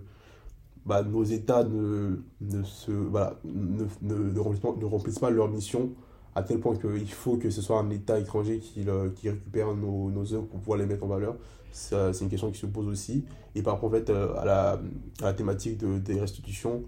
bah, 0.86 1.04
nos 1.04 1.24
États 1.24 1.64
ne, 1.64 2.24
ne, 2.42 2.64
se, 2.64 2.92
voilà, 2.92 3.40
ne, 3.44 3.86
ne 4.02 4.86
remplissent 4.86 5.20
pas 5.20 5.30
leur 5.30 5.50
mission 5.50 5.92
à 6.38 6.44
tel 6.44 6.60
point 6.60 6.76
qu'il 6.76 7.12
faut 7.12 7.38
que 7.38 7.50
ce 7.50 7.64
soit 7.64 7.80
un 7.80 7.90
État 7.90 8.20
étranger 8.20 8.60
qui, 8.60 8.86
qui 9.16 9.30
récupère 9.30 9.74
nos, 9.74 10.34
œuvres 10.34 10.46
pour 10.46 10.60
pouvoir 10.60 10.78
les 10.78 10.86
mettre 10.86 11.04
en 11.04 11.08
valeur. 11.08 11.36
C'est 11.72 12.22
une 12.22 12.30
question 12.30 12.52
qui 12.52 12.60
se 12.60 12.68
pose 12.68 12.88
aussi. 12.88 13.26
Et 13.56 13.64
par 13.64 13.74
rapport 13.74 13.90
en 13.90 13.94
fait, 13.94 14.12
euh, 14.12 14.36
à, 14.36 14.80
la, 15.20 15.34
thématique 15.34 15.80
de, 15.80 15.98
des 15.98 16.20
restitutions, 16.20 16.84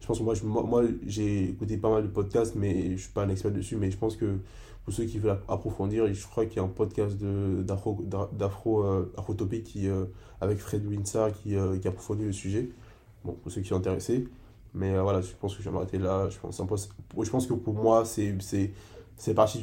je 0.00 0.06
pense 0.06 0.18
que 0.18 0.46
moi, 0.46 0.62
moi, 0.62 0.84
j'ai 1.06 1.50
écouté 1.50 1.76
pas 1.76 1.90
mal 1.90 2.02
de 2.02 2.08
podcasts, 2.08 2.54
mais 2.54 2.84
je 2.84 2.92
ne 2.92 2.96
suis 2.96 3.12
pas 3.12 3.24
un 3.24 3.28
expert 3.28 3.52
dessus. 3.52 3.76
Mais 3.76 3.90
je 3.90 3.98
pense 3.98 4.16
que 4.16 4.38
pour 4.84 4.94
ceux 4.94 5.04
qui 5.04 5.18
veulent 5.18 5.38
approfondir, 5.48 6.06
je 6.10 6.26
crois 6.26 6.46
qu'il 6.46 6.56
y 6.56 6.60
a 6.60 6.62
un 6.62 6.68
podcast 6.68 7.14
d'Afro 7.18 8.02
d'Afro 8.32 8.84
euh, 8.84 9.12
euh, 9.18 10.06
avec 10.40 10.58
Fred 10.60 10.86
Winsar 10.86 11.32
qui, 11.34 11.56
qui 11.82 11.88
approfondit 11.88 12.24
le 12.24 12.32
sujet. 12.32 12.70
Bon, 13.22 13.32
pour 13.32 13.52
ceux 13.52 13.60
qui 13.60 13.68
sont 13.68 13.76
intéressés. 13.76 14.28
Mais 14.74 14.98
voilà, 14.98 15.20
je 15.20 15.32
pense 15.40 15.56
que 15.56 15.62
je 15.62 15.68
vais 15.68 15.74
m'arrêter 15.74 15.98
là. 15.98 16.28
Je 16.28 16.38
pense, 16.38 16.60
je 17.22 17.30
pense 17.30 17.46
que 17.46 17.54
pour 17.54 17.74
moi, 17.74 18.04
c'est 18.04 19.34
parti 19.34 19.62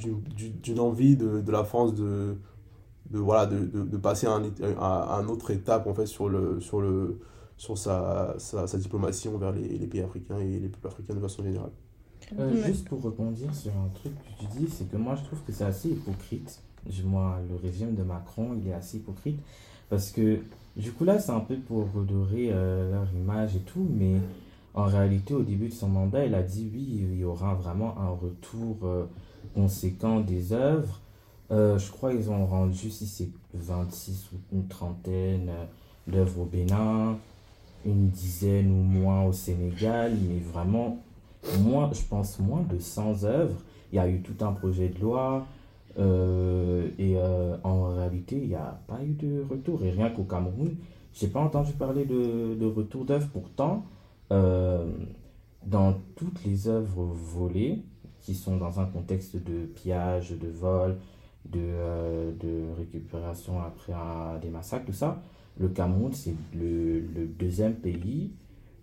d'une 0.62 0.80
envie 0.80 1.16
de, 1.16 1.42
de 1.42 1.52
la 1.52 1.64
France 1.64 1.94
de 1.94 2.38
de, 3.10 3.20
voilà, 3.20 3.46
de, 3.46 3.66
de, 3.66 3.84
de 3.84 3.98
passer 3.98 4.28
à 4.28 4.32
un, 4.32 4.44
à 4.80 5.18
un 5.20 5.28
autre 5.28 5.52
étape 5.52 5.88
en 5.88 5.94
fait, 5.94 6.06
sur, 6.06 6.30
le, 6.30 6.60
sur, 6.60 6.82
le, 6.82 7.20
sur 7.58 7.78
sa, 7.78 8.36
sa, 8.38 8.68
sa 8.68 8.78
diplomatie 8.78 9.28
envers 9.28 9.52
les, 9.52 9.78
les, 9.78 9.88
pays 9.88 10.02
africains 10.02 10.40
et 10.40 10.60
les 10.60 10.70
peuples 10.70 10.88
africains 10.88 11.14
de 11.14 11.20
façon 11.20 11.44
générale. 11.44 11.72
Euh, 12.40 12.64
juste 12.66 12.88
pour 12.88 13.02
rebondir 13.02 13.54
sur 13.54 13.72
un 13.72 13.90
truc 13.94 14.14
que 14.16 14.40
tu 14.40 14.60
dis, 14.60 14.68
c'est 14.72 14.90
que 14.90 14.98
moi 14.98 15.16
je 15.16 15.24
trouve 15.26 15.40
que 15.46 15.52
c'est 15.52 15.66
assez 15.66 15.90
hypocrite. 15.90 16.60
Moi, 17.04 17.40
le 17.50 17.56
régime 17.56 17.96
de 17.96 18.04
Macron, 18.04 18.56
il 18.60 18.68
est 18.68 18.74
assez 18.74 18.98
hypocrite 18.98 19.40
parce 19.90 20.12
que 20.12 20.40
du 20.76 20.92
coup 20.92 21.04
là, 21.04 21.20
c'est 21.20 21.32
un 21.32 21.40
peu 21.40 21.56
pour 21.56 21.92
redorer 21.94 22.50
euh, 22.52 22.92
leur 22.92 23.08
image 23.14 23.56
et 23.56 23.60
tout, 23.60 23.88
mais 23.90 24.16
en 24.76 24.86
réalité, 24.86 25.34
au 25.34 25.42
début 25.42 25.70
de 25.70 25.74
son 25.74 25.88
mandat, 25.88 26.26
il 26.26 26.36
a 26.36 26.44
dit 26.44 26.70
oui, 26.74 27.00
il 27.02 27.18
y 27.18 27.24
aura 27.24 27.54
vraiment 27.54 27.98
un 27.98 28.10
retour 28.10 28.78
euh, 28.84 29.06
conséquent 29.56 30.20
des 30.20 30.52
œuvres 30.54 31.02
euh, 31.52 31.78
je 31.78 31.92
crois 31.92 32.12
qu'ils 32.12 32.32
ont 32.32 32.46
rendu, 32.48 32.90
si 32.90 33.06
c'est 33.06 33.30
26 33.54 34.32
ou 34.34 34.38
une 34.52 34.68
trentaine 34.68 35.50
euh, 35.50 35.66
d'œuvres 36.08 36.42
au 36.42 36.46
Bénin, 36.46 37.20
une 37.86 38.10
dizaine 38.10 38.72
ou 38.72 38.82
moins 38.82 39.26
au 39.26 39.32
Sénégal, 39.32 40.14
mais 40.28 40.40
vraiment, 40.40 40.98
moins, 41.60 41.92
je 41.94 42.02
pense 42.02 42.40
moins 42.40 42.64
de 42.64 42.80
100 42.80 43.26
œuvres. 43.26 43.62
Il 43.94 43.98
y 43.98 44.00
a 44.00 44.10
eu 44.10 44.22
tout 44.22 44.44
un 44.44 44.54
projet 44.54 44.90
de 44.90 45.00
loi, 45.00 45.46
et 45.98 47.16
en 47.64 47.94
réalité, 47.94 48.38
il 48.42 48.48
n'y 48.50 48.56
a 48.56 48.80
pas 48.88 49.02
eu 49.04 49.14
de 49.14 49.46
retour. 49.48 49.84
Et 49.84 49.92
rien 49.92 50.10
qu'au 50.10 50.24
Cameroun, 50.24 50.76
je 51.14 51.26
n'ai 51.26 51.32
pas 51.32 51.42
entendu 51.42 51.74
parler 51.74 52.06
de 52.06 52.66
retour 52.66 53.06
d'œuvres. 53.06 53.30
Pourtant, 53.32 53.86
euh, 54.32 54.92
dans 55.66 55.94
toutes 56.16 56.44
les 56.46 56.68
œuvres 56.68 57.04
volées, 57.04 57.84
qui 58.22 58.34
sont 58.34 58.58
dans 58.58 58.80
un 58.80 58.86
contexte 58.86 59.36
de 59.36 59.66
pillage, 59.66 60.32
de 60.32 60.48
vol, 60.48 60.98
de, 61.46 61.60
euh, 61.60 62.74
récupération 62.78 63.62
après 63.62 63.94
des 64.42 64.50
massacres, 64.50 64.86
tout 64.86 64.94
ça, 64.94 65.22
le 65.60 65.70
Cameroun, 65.70 66.12
c'est 66.14 66.36
le, 66.54 67.02
deuxième 67.28 67.76
pays 67.76 68.32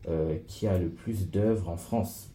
euh, 0.09 0.39
qui 0.47 0.67
a 0.67 0.79
le 0.79 0.89
plus 0.89 1.31
d'œuvres 1.31 1.69
en 1.69 1.77
France. 1.77 2.31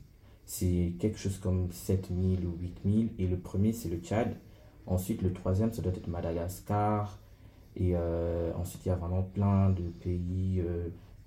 C'est 0.46 0.94
quelque 1.00 1.18
chose 1.18 1.38
comme 1.38 1.72
7000 1.72 2.46
ou 2.46 2.56
8000. 2.60 3.10
Et 3.20 3.28
le 3.28 3.38
premier, 3.38 3.74
c'est 3.74 3.90
le 3.90 3.98
Tchad. 3.98 4.36
Ensuite, 4.86 5.22
le 5.22 5.34
troisième, 5.34 5.74
ça 5.74 5.82
doit 5.82 5.92
être 5.94 6.08
Madagascar. 6.08 7.20
Et 7.76 7.96
ensuite, 8.56 8.86
il 8.86 8.90
y 8.90 8.92
a 8.92 8.96
vraiment 8.96 9.24
plein 9.24 9.70
de 9.70 9.84
pays 10.02 10.64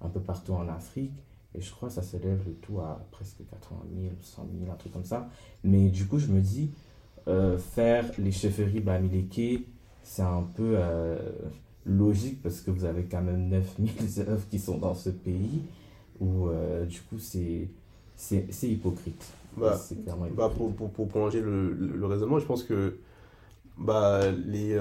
un 0.00 0.08
peu 0.08 0.20
partout 0.20 0.54
en 0.54 0.68
Afrique. 0.68 1.12
Et 1.54 1.60
je 1.60 1.70
crois 1.72 1.88
que 1.88 1.94
ça 1.94 2.02
s'élève 2.02 2.40
le 2.46 2.52
tout 2.54 2.78
à 2.80 3.04
presque 3.10 3.38
80 3.50 3.80
000, 4.00 4.12
100 4.20 4.46
000, 4.60 4.72
un 4.72 4.76
truc 4.76 4.92
comme 4.92 5.04
ça. 5.04 5.28
Mais 5.64 5.88
du 5.88 6.06
coup, 6.06 6.18
je 6.18 6.28
me 6.28 6.40
dis, 6.40 6.70
euh, 7.28 7.58
faire 7.58 8.04
les 8.18 8.32
chefferies 8.32 8.80
Bamileke, 8.80 9.66
c'est 10.02 10.22
un 10.22 10.42
peu 10.56 10.74
euh, 10.76 11.18
logique 11.84 12.42
parce 12.42 12.60
que 12.60 12.70
vous 12.70 12.84
avez 12.84 13.04
quand 13.04 13.22
même 13.22 13.48
9000 13.48 13.90
œuvres 14.28 14.48
qui 14.48 14.58
sont 14.58 14.78
dans 14.78 14.94
ce 14.94 15.10
pays 15.10 15.62
où 16.20 16.48
euh, 16.48 16.84
du 16.84 17.00
coup 17.00 17.18
c'est 17.18 17.68
c'est 18.16 18.46
hypocrite. 18.62 19.32
Bah, 19.56 19.78
hypocrite. 19.90 20.34
Bah 20.36 20.50
pour, 20.54 20.74
pour, 20.74 20.90
pour, 20.90 21.08
prolonger 21.08 21.40
le, 21.40 21.72
le, 21.72 22.06
raisonnement, 22.06 22.38
je 22.38 22.44
pense 22.44 22.62
que 22.62 22.98
bah, 23.78 24.30
les, 24.30 24.76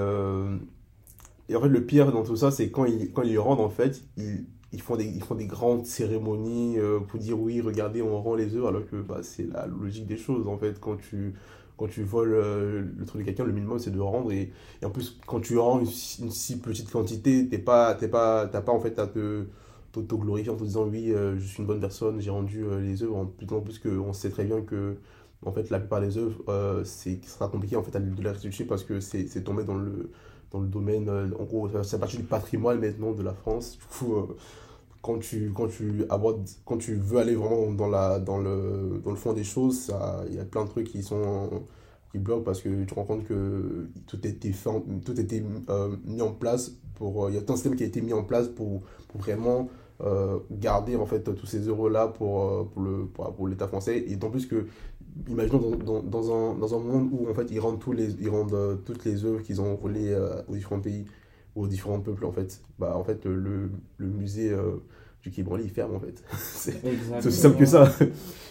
et 1.50 1.56
en 1.56 1.62
fait, 1.62 1.68
le 1.68 1.84
pire 1.84 2.12
dans 2.12 2.24
tout 2.24 2.36
ça, 2.36 2.52
c'est 2.52 2.70
quand 2.70 2.86
ils, 2.86 3.12
quand 3.12 3.24
ils 3.24 3.40
rendent, 3.40 3.60
en 3.60 3.70
fait, 3.70 4.02
ils, 4.18 4.46
ils, 4.74 4.82
font, 4.82 4.96
des, 4.96 5.06
ils 5.06 5.24
font 5.24 5.36
des 5.36 5.48
grandes 5.48 5.86
cérémonies 5.86 6.78
pour 7.08 7.20
dire 7.20 7.40
oui, 7.40 7.62
regardez, 7.62 8.02
on 8.02 8.22
rend 8.22 8.36
les 8.36 8.56
œuvres, 8.56 8.68
alors 8.70 8.86
que 8.86 8.98
bah, 8.98 9.20
c'est 9.24 9.48
la 9.52 9.68
logique 9.68 10.06
des 10.06 10.18
choses, 10.18 10.48
en 10.48 10.58
fait. 10.58 10.80
Quand 10.80 10.98
tu, 10.98 11.34
quand 11.80 11.88
tu 11.88 12.04
voles 12.04 12.34
euh, 12.34 12.84
le 12.98 13.06
truc 13.06 13.22
de 13.22 13.26
quelqu'un, 13.26 13.46
le 13.46 13.54
minimum 13.54 13.80
c'est 13.80 13.92
de 13.92 14.00
rendre. 14.00 14.34
Et, 14.34 14.52
en 14.84 14.90
plus, 14.90 15.18
quand 15.26 15.40
tu 15.40 15.58
rends 15.58 15.80
une, 15.80 15.86
si 15.86 16.60
petite 16.60 16.92
quantité, 16.92 17.48
tu 17.50 17.60
pas, 17.60 17.96
pas, 17.96 18.48
pas 18.48 18.72
en 18.72 18.80
fait 18.82 19.00
à 19.00 19.08
te 19.08 19.46
t'auto-glorifier 19.94 20.52
en 20.52 20.58
te 20.58 20.64
disant 20.64 20.86
oui, 20.86 21.14
euh, 21.14 21.38
je 21.38 21.48
suis 21.48 21.60
une 21.60 21.66
bonne 21.66 21.80
personne, 21.80 22.20
j'ai 22.20 22.30
rendu 22.30 22.66
euh, 22.66 22.82
les 22.82 23.02
œuvres. 23.02 23.16
En 23.16 23.26
plus, 23.26 23.48
en 23.56 23.62
plus 23.62 23.80
qu'on 23.80 24.12
sait 24.12 24.30
très 24.30 24.44
bien 24.44 24.62
que 24.62 24.98
en 25.46 25.54
fait, 25.54 25.70
la 25.70 25.80
plupart 25.80 26.02
des 26.02 26.18
œuvres, 26.18 26.84
c'est 26.84 27.24
sera 27.26 27.48
compliqué 27.48 27.78
en 27.78 27.84
fait 27.84 27.98
de 27.98 28.22
les 28.22 28.30
restituer 28.30 28.66
parce 28.66 28.84
que 28.84 29.00
c'est 29.00 29.44
tombé 29.46 29.64
dans 29.64 29.76
le, 29.76 30.12
dans 30.52 30.60
le 30.60 30.68
domaine, 30.68 31.10
en 31.10 31.44
gros, 31.44 31.70
c'est 31.84 32.00
partie 32.00 32.18
du 32.18 32.24
patrimoine 32.24 32.80
maintenant 32.80 33.12
de 33.12 33.24
la 33.24 33.34
France. 33.34 33.78
Du 33.78 33.86
coup, 33.86 34.16
quand 35.02 35.20
tu, 35.20 35.52
quand 35.54 35.68
tu 35.68 36.06
abordes, 36.10 36.48
quand 36.66 36.78
tu 36.78 36.96
veux 36.96 37.20
aller 37.20 37.36
vraiment 37.36 37.72
dans, 37.72 37.88
la, 37.88 38.20
dans, 38.20 38.40
le, 38.40 39.02
dans 39.04 39.12
le 39.12 39.16
fond 39.16 39.34
des 39.34 39.44
choses, 39.44 39.92
il 40.28 40.36
y 40.36 40.40
a 40.40 40.46
plein 40.46 40.66
de 40.66 40.70
trucs 40.70 40.88
qui 40.88 41.04
sont 41.04 41.64
qui 42.12 42.20
bloquent 42.20 42.44
parce 42.44 42.62
que 42.62 42.70
tu 42.70 42.86
te 42.86 42.96
rends 42.96 43.06
compte 43.06 43.26
que 43.26 43.90
tout 44.08 44.26
était, 44.26 44.52
fait, 44.52 44.70
tout 45.06 45.20
était 45.20 45.44
euh, 45.70 45.96
mis 46.06 46.22
en 46.22 46.32
place 46.32 46.72
pour 46.96 47.26
euh, 47.26 47.30
il 47.30 47.36
y 47.36 47.38
a 47.38 47.42
un 47.48 47.56
système 47.56 47.76
qui 47.76 47.84
a 47.84 47.88
été 47.88 48.02
mis 48.02 48.14
en 48.14 48.24
place 48.24 48.48
pour, 48.48 48.82
pour 49.08 49.22
vraiment 49.22 49.70
euh, 50.02 50.40
garder 50.52 50.96
en 50.96 51.06
fait 51.06 51.24
tous 51.36 51.46
ces 51.46 51.60
euros 51.68 51.90
là 51.90 52.08
pour, 52.08 52.70
pour 52.70 52.82
le 52.82 53.06
pour, 53.06 53.34
pour 53.36 53.48
l'état 53.48 53.68
français 53.68 54.04
et 54.08 54.16
d'autant 54.16 54.32
plus 54.32 54.46
que 54.48 54.66
imaginons 55.28 55.60
dans, 55.60 55.78
dans, 55.78 56.04
dans, 56.04 56.34
un, 56.34 56.56
dans 56.58 56.76
un 56.76 56.80
monde 56.80 57.10
où 57.12 57.30
en 57.30 57.34
fait 57.34 57.48
ils 57.52 57.60
rendent 57.60 57.80
tous 57.80 57.92
les 57.92 58.14
ils 58.20 58.30
rendent 58.30 58.82
toutes 58.86 59.06
les 59.06 59.26
œuvres 59.26 59.42
qu'ils 59.42 59.62
ont 59.62 59.76
volées 59.76 60.18
aux 60.48 60.56
différents 60.56 60.80
pays 60.80 61.06
aux 61.56 61.68
différents 61.68 62.00
peuples 62.00 62.26
en 62.26 62.32
fait. 62.32 62.62
Bah 62.78 62.96
en 62.96 63.04
fait 63.04 63.26
le, 63.26 63.72
le 63.98 64.08
musée 64.08 64.52
euh, 64.52 64.78
du 65.24 65.32
Quai 65.32 65.44
il 65.64 65.70
ferme 65.70 65.96
en 65.96 66.00
fait. 66.00 66.24
C'est 66.38 66.82
aussi 67.26 67.32
simple 67.32 67.58
que 67.58 67.66
ça. 67.66 67.92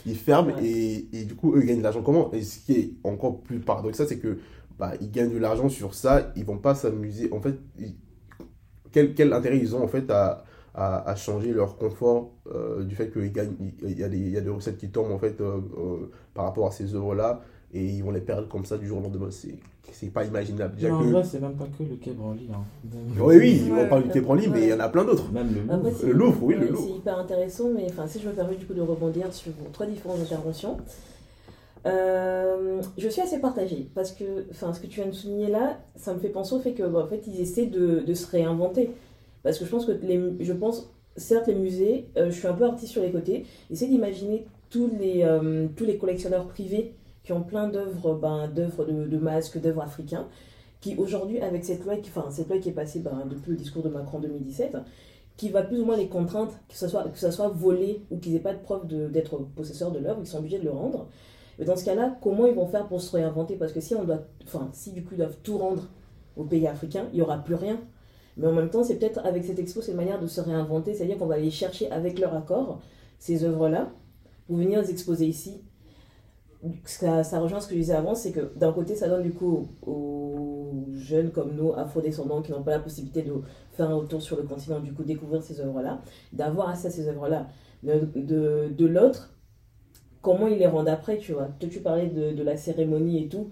Il 0.07 0.17
ferme 0.17 0.49
ouais. 0.49 0.65
et, 0.65 1.09
et, 1.13 1.25
du 1.25 1.35
coup 1.35 1.55
eux 1.55 1.63
ils 1.63 1.67
gagnent 1.67 1.79
de 1.79 1.83
l'argent. 1.83 2.03
Comment? 2.03 2.33
Et 2.33 2.43
ce 2.43 2.59
qui 2.61 2.73
est 2.73 2.91
encore 3.05 3.41
plus 3.41 3.61
paradoxal 3.61 4.07
c'est 4.07 4.19
que 4.19 4.39
bah 4.79 4.93
ils 5.01 5.11
gagnent 5.11 5.33
de 5.33 5.39
l'argent 5.39 5.69
sur 5.69 5.95
ça 5.95 6.33
ils 6.37 6.45
vont 6.45 6.59
pas 6.59 6.75
s'amuser. 6.75 7.33
En 7.33 7.41
fait 7.41 7.59
ils, 7.79 7.97
quel, 8.93 9.15
quel 9.15 9.33
intérêt 9.33 9.59
ils 9.59 9.75
ont 9.75 9.83
en 9.83 9.89
fait 9.89 10.11
à 10.11 10.45
à, 10.79 11.11
à 11.11 11.17
changer 11.17 11.53
leur 11.53 11.77
confort 11.77 12.31
euh, 12.55 12.85
du 12.85 12.95
fait 12.95 13.11
qu'il 13.11 13.27
y, 13.35 13.41
a 13.41 13.45
des, 14.09 14.17
il 14.17 14.29
y 14.31 14.37
a 14.37 14.41
des 14.41 14.51
recettes 14.51 14.79
qui 14.79 14.91
tombent 14.91 15.11
en 15.11 15.19
fait 15.19 15.41
euh, 15.41 15.59
euh 15.77 16.11
par 16.35 16.45
rapport 16.45 16.69
à 16.69 16.71
ces 16.71 16.95
œuvres 16.95 17.17
là 17.17 17.41
et 17.75 17.85
ils 17.85 18.03
vont 18.05 18.13
les 18.13 18.21
perdre 18.21 18.47
comme 18.49 18.65
ça 18.65 18.79
du 18.79 18.87
jour 18.87 18.99
au 18.99 19.03
lendemain. 19.03 19.27
C'est 19.31 19.57
c'est 19.91 20.13
pas 20.13 20.25
imaginable. 20.25 20.77
Déjà 20.77 20.95
en 20.95 21.01
que- 21.03 21.09
vrai, 21.09 21.25
c'est 21.25 21.41
même 21.41 21.55
pas 21.57 21.65
que 21.65 21.83
le 21.83 21.97
Quai 21.97 22.13
Branly. 22.13 22.49
Hein. 22.53 22.61
Oui, 23.19 23.37
oui, 23.39 23.63
Ouais. 23.71 23.85
on 23.85 23.89
parle 23.89 24.05
du 24.05 24.11
Quai 24.11 24.21
Branly, 24.21 24.47
mais 24.49 24.63
il 24.65 24.69
y 24.69 24.73
en 24.73 24.81
a 24.81 24.89
plein 24.89 25.05
d'autres. 25.05 25.33
Même 25.33 25.49
le 25.53 25.63
Louvre. 25.63 25.91
c'est- 25.99 26.07
Le 26.07 26.13
Louvre, 26.13 26.45
oui, 26.45 26.55
le 26.55 26.69
Louvre. 26.69 26.85
C'est 26.87 26.97
hyper 26.99 27.19
intéressant, 27.19 27.71
mais 27.75 27.87
enfin, 27.91 28.07
si 28.07 28.21
je 28.21 28.29
me 28.29 28.33
permets 28.35 28.55
du 28.57 28.67
coup 28.67 28.75
de 28.75 28.83
rebondir 28.83 29.33
sur 29.33 29.51
vos 29.53 29.69
trois 29.73 29.87
différentes 29.87 30.21
interventions, 30.21 30.77
euh, 31.87 32.83
je 32.99 33.09
suis 33.09 33.23
assez 33.23 33.39
partagée 33.41 33.89
parce 33.95 34.13
que, 34.13 34.45
enfin, 34.51 34.73
ce 34.73 34.81
que 34.81 34.87
tu 34.87 35.01
viens 35.01 35.09
de 35.09 35.15
souligner 35.15 35.49
là, 35.49 35.79
ça 35.97 36.13
me 36.13 36.19
fait 36.19 36.29
penser 36.29 36.55
au 36.55 36.61
fait 36.61 36.73
que, 36.73 36.83
bah, 36.83 37.01
en 37.05 37.07
fait, 37.07 37.23
ils 37.27 37.41
essaient 37.41 37.67
de, 37.67 38.01
de 38.07 38.15
se 38.15 38.31
réinventer. 38.31 38.91
Parce 39.43 39.59
que 39.59 39.65
je 39.65 39.71
pense 39.71 39.87
que 39.87 39.93
les, 39.93 40.21
je 40.41 40.53
pense, 40.53 40.93
certes, 41.17 41.47
les 41.47 41.55
musées, 41.55 42.09
euh, 42.17 42.31
je 42.31 42.39
suis 42.39 42.47
un 42.47 42.55
peu 42.55 42.65
artiste 42.65 42.93
sur 42.93 43.03
les 43.03 43.11
côtés, 43.11 43.47
essayer 43.71 43.91
d'imaginer 43.91 44.47
tous 44.71 44.91
les, 44.99 45.23
euh, 45.23 45.69
tous 45.77 45.85
les 45.85 45.99
collectionneurs 45.99 46.47
privés 46.47 46.95
qui 47.25 47.33
ont 47.33 47.43
plein 47.43 47.69
d'œuvres, 47.69 48.15
ben, 48.15 48.49
d'œuvres 48.49 48.85
de, 48.85 49.19
masques, 49.19 49.61
d'œuvres 49.61 49.83
africains, 49.83 50.27
qui 50.81 50.97
aujourd'hui, 50.97 51.41
avec 51.41 51.65
cette 51.65 51.85
loi, 51.85 51.97
qui, 51.97 52.11
est 52.11 52.73
passée 52.73 53.01
ben, 53.01 53.25
depuis 53.29 53.51
le 53.51 53.57
discours 53.57 53.83
de 53.83 53.89
Macron 53.89 54.19
en 54.19 54.21
2017, 54.21 54.77
qui 55.37 55.51
va 55.51 55.63
plus 55.63 55.81
ou 55.81 55.85
moins 55.85 55.97
les 55.97 56.09
contraindre, 56.09 56.53
que 56.69 56.77
ce 56.77 56.89
soit, 56.89 57.05
que 57.05 57.19
ça 57.19 57.31
soit 57.31 57.49
volé 57.49 58.03
ou 58.11 58.19
qu'ils 58.19 58.33
n'aient 58.33 58.41
pas 58.41 58.55
de 58.55 58.59
preuve 58.59 58.87
d'être 59.11 59.39
possesseurs 59.55 59.93
de 59.93 59.99
l'œuvre, 59.99 60.21
ils 60.23 60.27
sont 60.27 60.39
obligés 60.39 60.59
de 60.59 60.65
le 60.65 60.71
rendre. 60.71 61.09
Mais 61.59 61.65
dans 61.65 61.77
ce 61.77 61.85
cas-là, 61.85 62.17
comment 62.23 62.47
ils 62.47 62.55
vont 62.55 62.67
faire 62.67 62.87
pour 62.87 63.01
se 63.01 63.15
réinventer? 63.17 63.57
Parce 63.57 63.73
que 63.73 63.81
si 63.81 63.95
on 63.95 64.05
doit, 64.05 64.23
enfin, 64.45 64.69
si 64.73 64.93
du 64.93 65.03
coup 65.03 65.11
ils 65.13 65.19
doivent 65.19 65.37
tout 65.43 65.59
rendre 65.59 65.89
aux 66.37 66.45
pays 66.45 66.67
africains, 66.67 67.07
il 67.13 67.17
n'y 67.17 67.23
aura 67.23 67.39
plus 67.39 67.55
rien. 67.55 67.79
Mais 68.39 68.47
en 68.47 68.53
même 68.53 68.71
temps, 68.71 68.85
c'est 68.85 68.97
peut-être 68.97 69.19
avec 69.27 69.45
cette 69.45 69.59
expo, 69.59 69.83
c'est 69.83 69.91
une 69.91 69.97
manière 69.97 70.21
de 70.21 70.29
se 70.29 70.41
réinventer, 70.41 70.95
c'est-à-dire 70.95 71.19
qu'on 71.19 71.27
va 71.27 71.35
aller 71.35 71.51
chercher 71.51 71.91
avec 71.91 72.21
leur 72.21 72.35
accord 72.35 72.81
ces 73.19 73.45
œuvres-là 73.45 73.91
pour 74.47 74.57
venir 74.57 74.81
les 74.81 74.91
exposer 74.91 75.27
ici. 75.27 75.61
Ça, 76.85 77.25
ça 77.25 77.41
rejoint 77.41 77.61
ce 77.61 77.67
que 77.67 77.75
je 77.75 77.81
disais 77.81 77.95
avant, 77.95 78.15
c'est 78.15 78.33
que 78.33 78.53
d'un 78.57 78.73
côté, 78.73 78.95
ça 78.95 79.09
donne 79.09 79.23
du 79.23 79.33
coup 79.33 79.69
aux 79.85 80.87
jeunes 80.95 81.31
comme 81.31 81.55
nous, 81.55 81.73
afrodescendants, 81.73 82.41
qui 82.41 82.53
n'ont 82.53 82.63
pas 82.63 82.73
la 82.73 82.79
possibilité 82.79 83.23
de 83.23 83.33
faire 83.73 83.91
un 83.91 83.95
retour 83.95 84.23
sur 84.23 84.37
le 84.37 84.45
continent, 84.45 84.81
du 84.81 84.93
coup 84.93 85.03
découvrir 85.03 85.43
ces 85.43 85.61
œuvres-là, 85.61 86.01
d'avoir 86.33 86.71
accès 86.71 86.89
à 86.89 86.91
ces 86.91 87.09
œuvres-là. 87.09 87.49
De, 87.83 88.69
de, 88.71 88.87
l'autre, 88.87 89.35
comment 90.21 90.49
ils 90.49 90.59
les 90.59 90.67
rendent 90.67 90.89
après, 90.89 91.19
tu 91.19 91.33
vois. 91.33 91.49
Toi, 91.61 91.69
tu 91.69 91.81
parlais 91.81 92.09
de, 92.09 92.33
de 92.33 92.43
la 92.43 92.57
cérémonie 92.57 93.25
et 93.25 93.29
tout. 93.29 93.51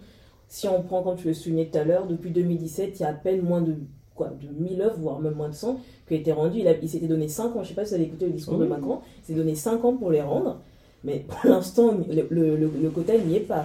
Si 0.49 0.69
on 0.69 0.83
prend, 0.83 1.03
comme 1.03 1.17
tu 1.17 1.29
le 1.29 1.35
soulignais 1.35 1.71
tout 1.71 1.79
à 1.79 1.85
l'heure, 1.85 2.07
depuis 2.07 2.31
2017, 2.31 2.99
il 2.99 3.03
y 3.03 3.05
a 3.05 3.11
à 3.11 3.13
peine 3.13 3.43
moins 3.43 3.63
de, 3.63 3.77
quoi, 4.17 4.29
de 4.41 4.49
1000 4.49 4.81
œuvres, 4.83 4.97
voire 4.99 5.21
même 5.21 5.35
moins 5.35 5.49
de 5.49 5.55
100, 5.55 5.79
qui 6.09 6.15
été 6.17 6.33
rendues. 6.33 6.61
Il, 6.61 6.69
a- 6.69 6.77
il 6.77 6.89
s'était 6.89 7.07
donné 7.07 7.29
5 7.29 7.55
ans, 7.57 7.63
je 7.63 7.69
sais 7.69 7.75
pas 7.75 7.85
si 7.85 7.91
vous 7.91 7.95
avez 7.97 8.05
écouté 8.05 8.27
le 8.27 8.33
discours 8.33 8.59
de. 8.59 8.65
Macron, 8.67 9.01
il 9.23 9.27
s'est 9.27 9.35
donné 9.35 9.55
5 9.55 9.85
ans 9.85 9.95
pour 9.97 10.11
les 10.11 10.23
rendre, 10.23 10.59
mais 11.05 11.25
pour 11.29 11.51
l'instant, 11.51 11.93
le, 12.09 12.27
le, 12.31 12.57
le, 12.57 12.71
le 12.83 12.91
quota 12.91 13.15
il 13.15 13.27
n'y 13.27 13.37
est 13.37 13.41
pas. 13.41 13.65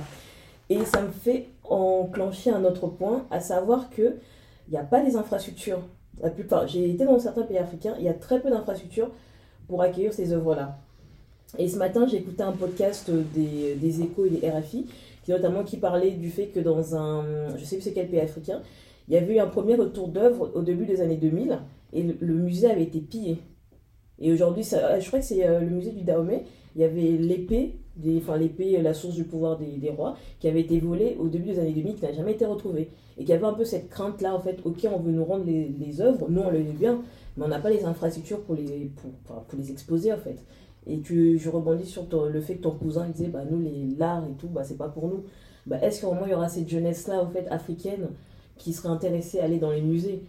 Et 0.69 0.85
ça 0.85 1.01
me 1.01 1.09
fait 1.11 1.47
enclencher 1.63 2.51
un 2.51 2.63
autre 2.65 2.87
point, 2.87 3.25
à 3.31 3.39
savoir 3.41 3.89
que 3.89 4.15
il 4.67 4.71
n'y 4.71 4.77
a 4.77 4.83
pas 4.83 5.01
les 5.03 5.15
infrastructures. 5.15 5.79
La 6.21 6.29
plupart, 6.29 6.67
j'ai 6.67 6.89
été 6.89 7.03
dans 7.05 7.17
certains 7.19 7.41
pays 7.43 7.57
africains, 7.57 7.95
il 7.99 8.05
y 8.05 8.09
a 8.09 8.13
très 8.13 8.39
peu 8.39 8.49
d'infrastructures 8.49 9.09
pour 9.67 9.81
accueillir 9.81 10.13
ces 10.13 10.31
œuvres-là. 10.33 10.77
Et 11.57 11.67
ce 11.67 11.77
matin, 11.77 12.05
j'ai 12.07 12.17
écouté 12.17 12.43
un 12.43 12.53
podcast 12.53 13.09
des, 13.09 13.75
des 13.75 14.01
échos 14.01 14.25
et 14.25 14.29
des 14.29 14.49
RFI, 14.49 14.85
qui 15.25 15.31
notamment 15.31 15.63
qui 15.63 15.77
parlait 15.77 16.11
du 16.11 16.29
fait 16.29 16.47
que 16.47 16.59
dans 16.61 16.95
un, 16.95 17.23
je 17.57 17.65
sais 17.65 17.75
plus 17.75 17.83
c'est 17.83 17.91
quel 17.93 18.07
pays 18.07 18.19
africain, 18.21 18.61
il 19.11 19.15
y 19.15 19.17
avait 19.17 19.35
eu 19.35 19.39
un 19.39 19.47
premier 19.47 19.75
retour 19.75 20.07
d'œuvres 20.07 20.53
au 20.55 20.61
début 20.61 20.85
des 20.85 21.01
années 21.01 21.17
2000, 21.17 21.59
et 21.91 22.01
le, 22.01 22.33
musée 22.33 22.71
avait 22.71 22.83
été 22.83 23.01
pillé. 23.01 23.39
Et 24.19 24.31
aujourd'hui, 24.31 24.63
ça- 24.63 25.01
je 25.01 25.07
crois 25.07 25.19
que 25.19 25.25
c'est 25.25 25.45
euh, 25.45 25.59
le 25.59 25.69
musée 25.69 25.91
du 25.91 26.03
Dahomey, 26.03 26.45
il 26.75 26.81
y 26.81 26.85
avait 26.85 27.17
l'épée, 27.17 27.75
enfin 28.15 28.37
l'épée, 28.37 28.81
la 28.81 28.93
source 28.93 29.15
du 29.15 29.25
pouvoir 29.25 29.57
des, 29.57 29.89
rois, 29.89 30.15
qui 30.39 30.47
avait 30.47 30.61
été 30.61 30.79
volée 30.79 31.17
au 31.19 31.27
début 31.27 31.49
des 31.49 31.59
années 31.59 31.73
2000, 31.73 31.95
qui 31.95 32.05
n'a 32.05 32.13
jamais 32.13 32.31
été 32.31 32.45
retrouvée. 32.45 32.89
Et 33.17 33.25
qui 33.25 33.33
avait 33.33 33.45
un 33.45 33.53
peu 33.53 33.65
cette 33.65 33.89
crainte-là, 33.89 34.33
en 34.33 34.39
fait, 34.39 34.59
ok, 34.63 34.87
on 34.89 34.99
veut 34.99 35.11
nous 35.11 35.25
rendre 35.25 35.43
les, 35.45 35.99
œuvres, 35.99 36.27
nous 36.29 36.41
on 36.41 36.49
le 36.49 36.59
veut 36.59 36.71
bien, 36.71 37.01
mais 37.35 37.43
on 37.43 37.49
n'a 37.49 37.59
pas 37.59 37.69
les 37.69 37.83
infrastructures 37.83 38.39
pour 38.39 38.55
les, 38.55 38.91
pour, 38.95 39.41
pour 39.43 39.59
les 39.59 39.71
exposer, 39.71 40.13
en 40.13 40.17
fait. 40.17 40.37
Et 40.87 41.01
tu, 41.01 41.37
je 41.37 41.49
rebondis 41.49 41.85
sur 41.85 42.07
le 42.29 42.39
fait 42.39 42.55
que 42.55 42.61
ton 42.61 42.71
cousin 42.71 43.09
disait, 43.09 43.27
bah 43.27 43.43
nous, 43.49 43.61
l'art 43.97 44.23
et 44.23 44.33
tout, 44.39 44.47
bah 44.47 44.63
c'est 44.63 44.77
pas 44.77 44.87
pour 44.87 45.09
nous. 45.09 45.25
Bah, 45.65 45.77
est-ce 45.81 46.01
qu'au 46.01 46.13
moins 46.13 46.27
il 46.27 46.31
y 46.31 46.33
aura 46.33 46.47
cette 46.47 46.69
jeunesse-là, 46.69 47.21
en 47.21 47.27
fait, 47.27 47.45
africaine, 47.49 48.07
qui 48.61 48.73
serait 48.73 48.89
intéressée 48.89 49.39
à 49.39 49.45
aller 49.45 49.59
dans 49.59 49.71
les 49.71 49.81
musées 49.81 50.23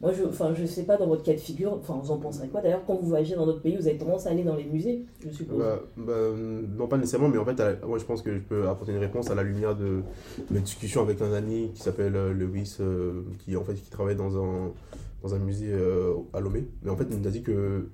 moi, 0.00 0.12
je, 0.12 0.22
enfin, 0.22 0.54
je 0.54 0.64
sais 0.64 0.84
pas 0.84 0.96
dans 0.96 1.08
votre 1.08 1.24
cas 1.24 1.32
de 1.32 1.38
figure, 1.38 1.72
enfin, 1.72 1.98
vous 2.00 2.12
en 2.12 2.18
penserez 2.18 2.46
quoi 2.46 2.60
D'ailleurs, 2.60 2.84
quand 2.86 2.94
vous 2.94 3.08
voyagez 3.08 3.34
dans 3.34 3.46
d'autres 3.46 3.62
pays, 3.62 3.76
vous 3.76 3.88
avez 3.88 3.98
tendance 3.98 4.28
à 4.28 4.30
aller 4.30 4.44
dans 4.44 4.54
les 4.54 4.64
musées, 4.64 5.04
je 5.24 5.28
suppose. 5.28 5.58
Bah, 5.58 5.80
bah, 5.96 6.12
non, 6.76 6.86
pas 6.86 6.98
nécessairement, 6.98 7.28
mais 7.28 7.38
en 7.38 7.44
fait, 7.44 7.60
moi 7.84 7.98
je 7.98 8.04
pense 8.04 8.22
que 8.22 8.32
je 8.32 8.38
peux 8.38 8.68
apporter 8.68 8.92
une 8.92 8.98
réponse 8.98 9.28
à 9.30 9.34
la 9.34 9.42
lumière 9.42 9.74
de 9.74 10.02
mes 10.52 10.60
discussions 10.60 11.02
avec 11.02 11.20
un 11.20 11.32
ami 11.32 11.72
qui 11.74 11.82
s'appelle 11.82 12.14
euh, 12.14 12.32
Lewis, 12.32 12.76
euh, 12.78 13.22
qui 13.40 13.56
en 13.56 13.64
fait 13.64 13.74
qui 13.74 13.90
travaille 13.90 14.14
dans 14.14 14.40
un, 14.40 14.70
dans 15.22 15.34
un 15.34 15.38
musée 15.40 15.72
euh, 15.72 16.14
à 16.32 16.38
Lomé. 16.38 16.68
Mais 16.84 16.90
en 16.92 16.96
fait, 16.96 17.06
il 17.10 17.18
nous 17.18 17.26
a 17.26 17.32
dit 17.32 17.42
que 17.42 17.88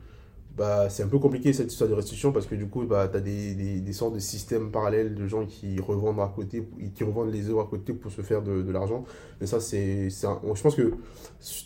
bah, 0.57 0.89
c'est 0.89 1.03
un 1.03 1.09
peu 1.09 1.19
compliqué 1.19 1.53
cette 1.53 1.73
histoire 1.73 1.91
de 1.91 1.95
restitution 1.95 2.31
parce 2.33 2.47
que 2.47 2.55
du 2.55 2.69
coup, 2.69 2.85
bah, 2.85 3.09
tu 3.09 3.17
as 3.17 3.21
des, 3.21 3.55
des, 3.55 3.81
des 3.81 3.93
sortes 3.93 4.15
de 4.15 4.21
systèmes 4.21 4.71
parallèles 4.71 5.15
de 5.15 5.27
gens 5.27 5.47
qui 5.47 5.81
revendent 5.81 6.21
à 6.21 6.33
côté, 6.35 6.69
qui 6.95 7.03
revendent 7.03 7.33
les 7.33 7.49
œuvres 7.49 7.63
à 7.63 7.67
côté 7.67 7.93
pour 7.93 8.13
se 8.13 8.23
faire 8.23 8.41
de, 8.43 8.63
de 8.63 8.73
l'argent. 8.73 9.05
Mais 9.41 9.47
ça, 9.47 9.59
c'est. 9.59 10.09
Je 10.11 10.63
pense 10.63 10.77
que 10.77 10.95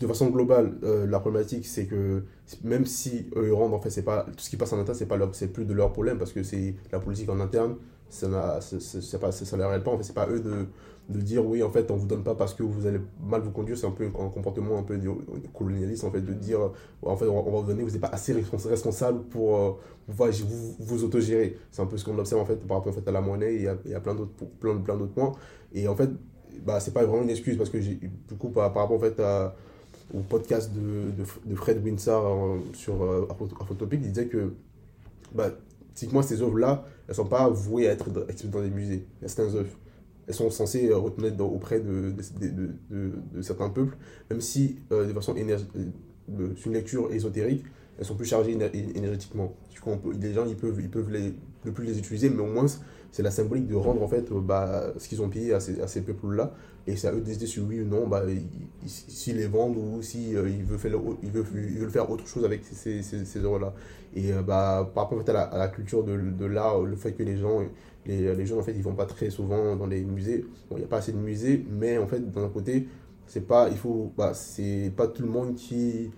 de 0.01 0.07
façon 0.07 0.29
globale, 0.31 0.79
euh, 0.85 1.07
la 1.07 1.21
problématique, 1.21 1.67
c'est 1.67 1.87
que 1.87 2.25
même 2.65 2.87
si 2.87 3.27
eux 3.37 3.49
ils 3.49 3.53
rendent, 3.53 3.75
en 3.75 3.79
fait, 3.81 3.91
c'est 3.91 4.03
pas, 4.03 4.25
tout 4.25 4.39
ce 4.39 4.49
qui 4.49 4.57
passe 4.57 4.73
en 4.73 4.79
interne, 4.81 4.97
c'est 4.97 5.07
pas 5.07 5.19
plus 5.53 5.65
de 5.67 5.75
leur 5.75 5.93
problème 5.93 6.17
parce 6.19 6.33
que 6.33 6.43
c'est 6.43 6.75
la 6.91 6.99
politique 6.99 7.29
en 7.29 7.41
interne, 7.41 7.77
ça 8.09 8.59
c'est 8.61 9.21
pas, 9.21 9.33
ça 9.33 9.57
leur 9.59 9.73
aide 9.75 9.83
pas. 9.85 9.91
En 9.91 9.99
fait, 9.99 10.05
c'est 10.05 10.15
pas 10.15 10.29
eux 10.31 10.41
de, 10.41 10.67
de 11.09 11.21
dire 11.21 11.45
oui, 11.47 11.63
en 11.63 11.71
fait, 11.71 11.91
on 11.91 11.97
vous 11.97 12.07
donne 12.07 12.23
pas 12.23 12.35
parce 12.35 12.53
que 12.55 12.63
vous 12.63 12.87
allez 12.87 13.01
mal 13.23 13.41
vous 13.41 13.51
conduire. 13.51 13.79
C'est 13.79 13.87
un 13.87 13.91
peu 13.93 14.05
un 14.07 14.29
comportement 14.29 14.79
un 14.79 14.83
peu 14.83 14.99
colonialiste, 15.55 16.05
en 16.05 16.11
fait, 16.11 16.21
de 16.21 16.35
dire 16.35 16.61
en 17.03 17.17
fait, 17.17 17.27
on 17.27 17.43
va 17.51 17.61
vous 17.61 17.67
donner, 17.67 17.83
vous 17.83 17.91
n'êtes 17.91 18.01
pas 18.01 18.09
assez 18.09 18.35
respons- 18.35 18.69
responsable 18.69 19.23
pour 19.31 19.57
euh, 19.57 19.71
pouvoir 20.07 20.31
vous, 20.31 20.77
vous 20.79 21.05
autogérer. 21.05 21.57
C'est 21.71 21.81
un 21.83 21.87
peu 21.87 21.97
ce 21.97 22.05
qu'on 22.05 22.19
observe 22.19 22.43
en 22.43 22.45
fait 22.45 22.57
par 22.67 22.79
rapport 22.79 22.93
en 22.93 22.97
fait, 22.97 23.09
à 23.09 23.13
la 23.13 23.21
monnaie 23.23 23.55
et 23.55 23.69
à, 23.69 23.77
et 23.87 23.95
à 23.95 24.01
plein 24.01 24.15
d'autres 24.15 24.33
plein, 24.61 24.77
plein 24.77 24.97
d'autres 24.97 25.15
points. 25.15 25.33
Et 25.73 25.89
en 25.89 25.97
fait, 25.97 26.11
bah, 26.65 26.79
c'est 26.81 26.93
pas 26.93 27.05
vraiment 27.05 27.23
une 27.23 27.31
excuse 27.31 27.57
parce 27.57 27.71
que 27.71 27.79
du 27.79 28.11
coup 28.39 28.51
par, 28.51 28.65
rapport 28.65 28.93
en 28.93 28.99
fait 28.99 29.19
à 29.21 29.55
au 30.15 30.21
podcast 30.21 30.73
de, 30.73 31.23
de, 31.47 31.55
Fred 31.55 31.85
Winsor 31.85 32.59
sur 32.73 33.03
euh, 33.03 33.27
Afro- 33.31 33.49
Afrotopic, 33.61 34.01
il 34.03 34.09
disait 34.09 34.27
que 34.27 34.55
bah, 35.35 35.51
typiquement 35.95 36.23
ces 36.23 36.41
œuvres-là, 36.41 36.85
elles 37.07 37.15
sont 37.15 37.27
pas 37.27 37.49
vouées 37.49 37.89
à 37.89 37.93
être 37.93 38.09
dans- 38.11 38.27
exposées 38.27 38.53
dans 38.53 38.63
des 38.63 38.71
musées. 38.71 39.07
Certaines 39.27 39.57
œuvres. 39.57 39.77
Elles 40.29 40.35
sont 40.35 40.51
censées 40.51 40.91
euh, 40.91 40.99
retenir 40.99 41.33
auprès 41.41 41.81
de, 41.81 42.15
certains 43.41 43.71
peuples, 43.71 43.97
même 44.31 44.43
si 44.43 44.77
euh, 44.93 45.07
de 45.07 45.13
façon 45.15 45.35
énerg- 45.35 45.65
euh, 45.75 46.55
une 46.67 46.73
lecture 46.75 47.11
ésotérique, 47.13 47.65
elles 47.99 48.05
sont 48.05 48.15
plus 48.15 48.27
chargées 48.27 48.55
éner- 48.55 48.71
énergétiquement. 48.95 49.55
Du 49.71 49.81
coup, 49.81 49.91
les 50.21 50.35
gens 50.35 50.45
ils 50.47 50.57
peuvent, 50.57 50.79
ils 50.81 50.91
peuvent 50.91 51.11
ne 51.65 51.71
plus 51.71 51.87
les 51.87 51.99
utiliser, 51.99 52.29
mais 52.29 52.43
au 52.43 52.47
moins 52.47 52.67
c'est 53.11 53.23
la 53.23 53.31
symbolique 53.31 53.67
de 53.67 53.75
rendre 53.75 54.03
en 54.03 54.09
fait 54.09 54.31
bah, 54.31 54.93
ce 54.99 55.09
qu'ils 55.09 55.23
ont 55.23 55.31
payé 55.31 55.55
à 55.55 55.61
ces, 55.61 56.03
peuples-là. 56.03 56.53
Et 56.87 56.97
c'est 56.97 57.09
à 57.09 57.13
eux 57.13 57.21
de 57.21 57.25
décider 57.25 57.47
si 57.47 57.61
oui 57.61 57.81
ou 57.81 57.87
non, 57.87 58.07
bah, 58.07 58.23
ils- 58.29 58.43
ils- 58.83 58.89
s'ils 58.91 59.37
les 59.37 59.47
vendent 59.47 59.77
ou 59.79 60.03
s'ils 60.03 60.33
ils 60.33 60.65
veulent, 60.65 60.79
faire, 60.79 61.91
faire 61.91 62.11
autre 62.11 62.27
chose 62.27 62.45
avec 62.45 62.63
ces, 62.65 63.03
œuvres-là. 63.39 63.73
Et 64.15 64.33
bah, 64.47 64.91
par 64.95 65.05
rapport 65.09 65.23
à 65.27 65.59
la 65.59 65.69
culture 65.69 66.05
de, 66.05 66.19
de 66.19 66.45
l'art, 66.45 66.83
le 66.83 66.97
fait 66.97 67.13
que 67.13 67.23
les 67.23 67.39
gens, 67.39 67.63
les, 68.09 68.35
les 68.35 68.47
gens 68.47 68.59
en 68.59 68.63
fait, 68.63 68.73
ils 68.75 68.83
vont 68.83 68.95
pas 68.97 69.07
très 69.07 69.31
souvent 69.31 69.77
dans 69.77 69.87
les 69.87 70.05
musées. 70.05 70.47
Bon, 70.71 70.77
il 70.77 70.81
n'y 70.81 70.85
a 70.85 70.89
pas 70.89 70.99
assez 70.99 71.13
de 71.13 71.19
musées, 71.19 71.65
mais 71.71 71.99
en 71.99 72.09
fait, 72.09 72.31
d'un 72.33 72.49
côté, 72.51 72.89
c'est 73.27 73.47
pas, 73.47 73.69
il 73.71 73.77
faut, 73.79 74.13
bah, 74.19 74.35
c'est 74.35 74.93
pas 74.97 75.09
tout 75.09 75.23
le 75.23 75.29
monde 75.31 75.55
qui 75.57 76.11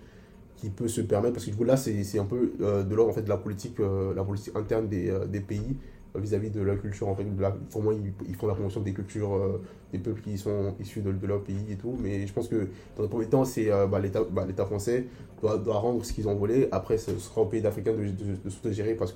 qui 0.55 0.69
peut 0.69 0.87
se 0.87 1.01
permettre 1.01 1.33
parce 1.33 1.45
que 1.45 1.51
du 1.51 1.57
coup 1.57 1.63
là 1.63 1.77
c'est 1.77 2.19
un 2.19 2.25
peu 2.25 2.53
euh, 2.61 2.83
de 2.83 2.95
l'ordre 2.95 3.11
en 3.11 3.15
fait 3.15 3.23
de 3.23 3.29
la 3.29 3.37
politique 3.37 3.79
euh, 3.79 4.13
la 4.13 4.23
politique 4.23 4.55
interne 4.55 4.87
des, 4.87 5.09
euh, 5.09 5.25
des 5.25 5.39
pays 5.41 5.77
euh, 6.15 6.19
vis-à-vis 6.19 6.51
de 6.51 6.61
la 6.61 6.75
culture 6.75 7.07
en 7.07 7.15
fait 7.15 7.23
de 7.23 7.41
la, 7.41 7.55
comment 7.73 7.91
ils, 7.91 8.13
ils 8.27 8.35
font 8.35 8.47
la 8.47 8.53
promotion 8.53 8.81
des 8.81 8.93
cultures 8.93 9.35
euh, 9.35 9.61
des 9.91 9.99
peuples 9.99 10.21
qui 10.21 10.37
sont 10.37 10.75
issus 10.79 11.01
de, 11.01 11.11
de 11.11 11.27
leur 11.27 11.43
pays 11.43 11.65
et 11.71 11.77
tout 11.77 11.95
mais 11.99 12.27
je 12.27 12.33
pense 12.33 12.47
que 12.47 12.67
dans 12.95 13.03
le 13.03 13.09
premier 13.09 13.27
temps 13.27 13.45
c'est 13.45 13.71
euh, 13.71 13.87
bah, 13.87 13.99
l'état 13.99 14.23
bah, 14.23 14.45
français 14.65 15.07
doit, 15.41 15.57
doit 15.57 15.79
rendre 15.79 16.05
ce 16.05 16.13
qu'ils 16.13 16.27
ont 16.27 16.35
volé 16.35 16.67
après 16.71 16.97
ce 16.97 17.17
sera 17.17 17.41
au 17.41 17.45
pays 17.45 17.61
d'Africains 17.61 17.93
de, 17.93 18.03
de, 18.03 18.35
de 18.43 18.49
s'autogérer 18.49 18.93
parce 18.95 19.13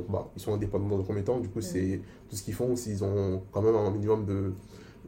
qu'ils 0.00 0.12
bah, 0.12 0.28
ils 0.36 0.40
sont 0.40 0.54
indépendants 0.54 0.88
dans 0.88 0.96
le 0.98 1.02
premier 1.04 1.22
temps 1.24 1.38
du 1.40 1.48
coup 1.48 1.60
c'est 1.60 2.00
tout 2.28 2.36
ce 2.36 2.42
qu'ils 2.42 2.54
font 2.54 2.74
s'ils 2.76 3.02
ont 3.04 3.42
quand 3.52 3.62
même 3.62 3.74
un 3.76 3.90
minimum 3.90 4.24
de 4.24 4.52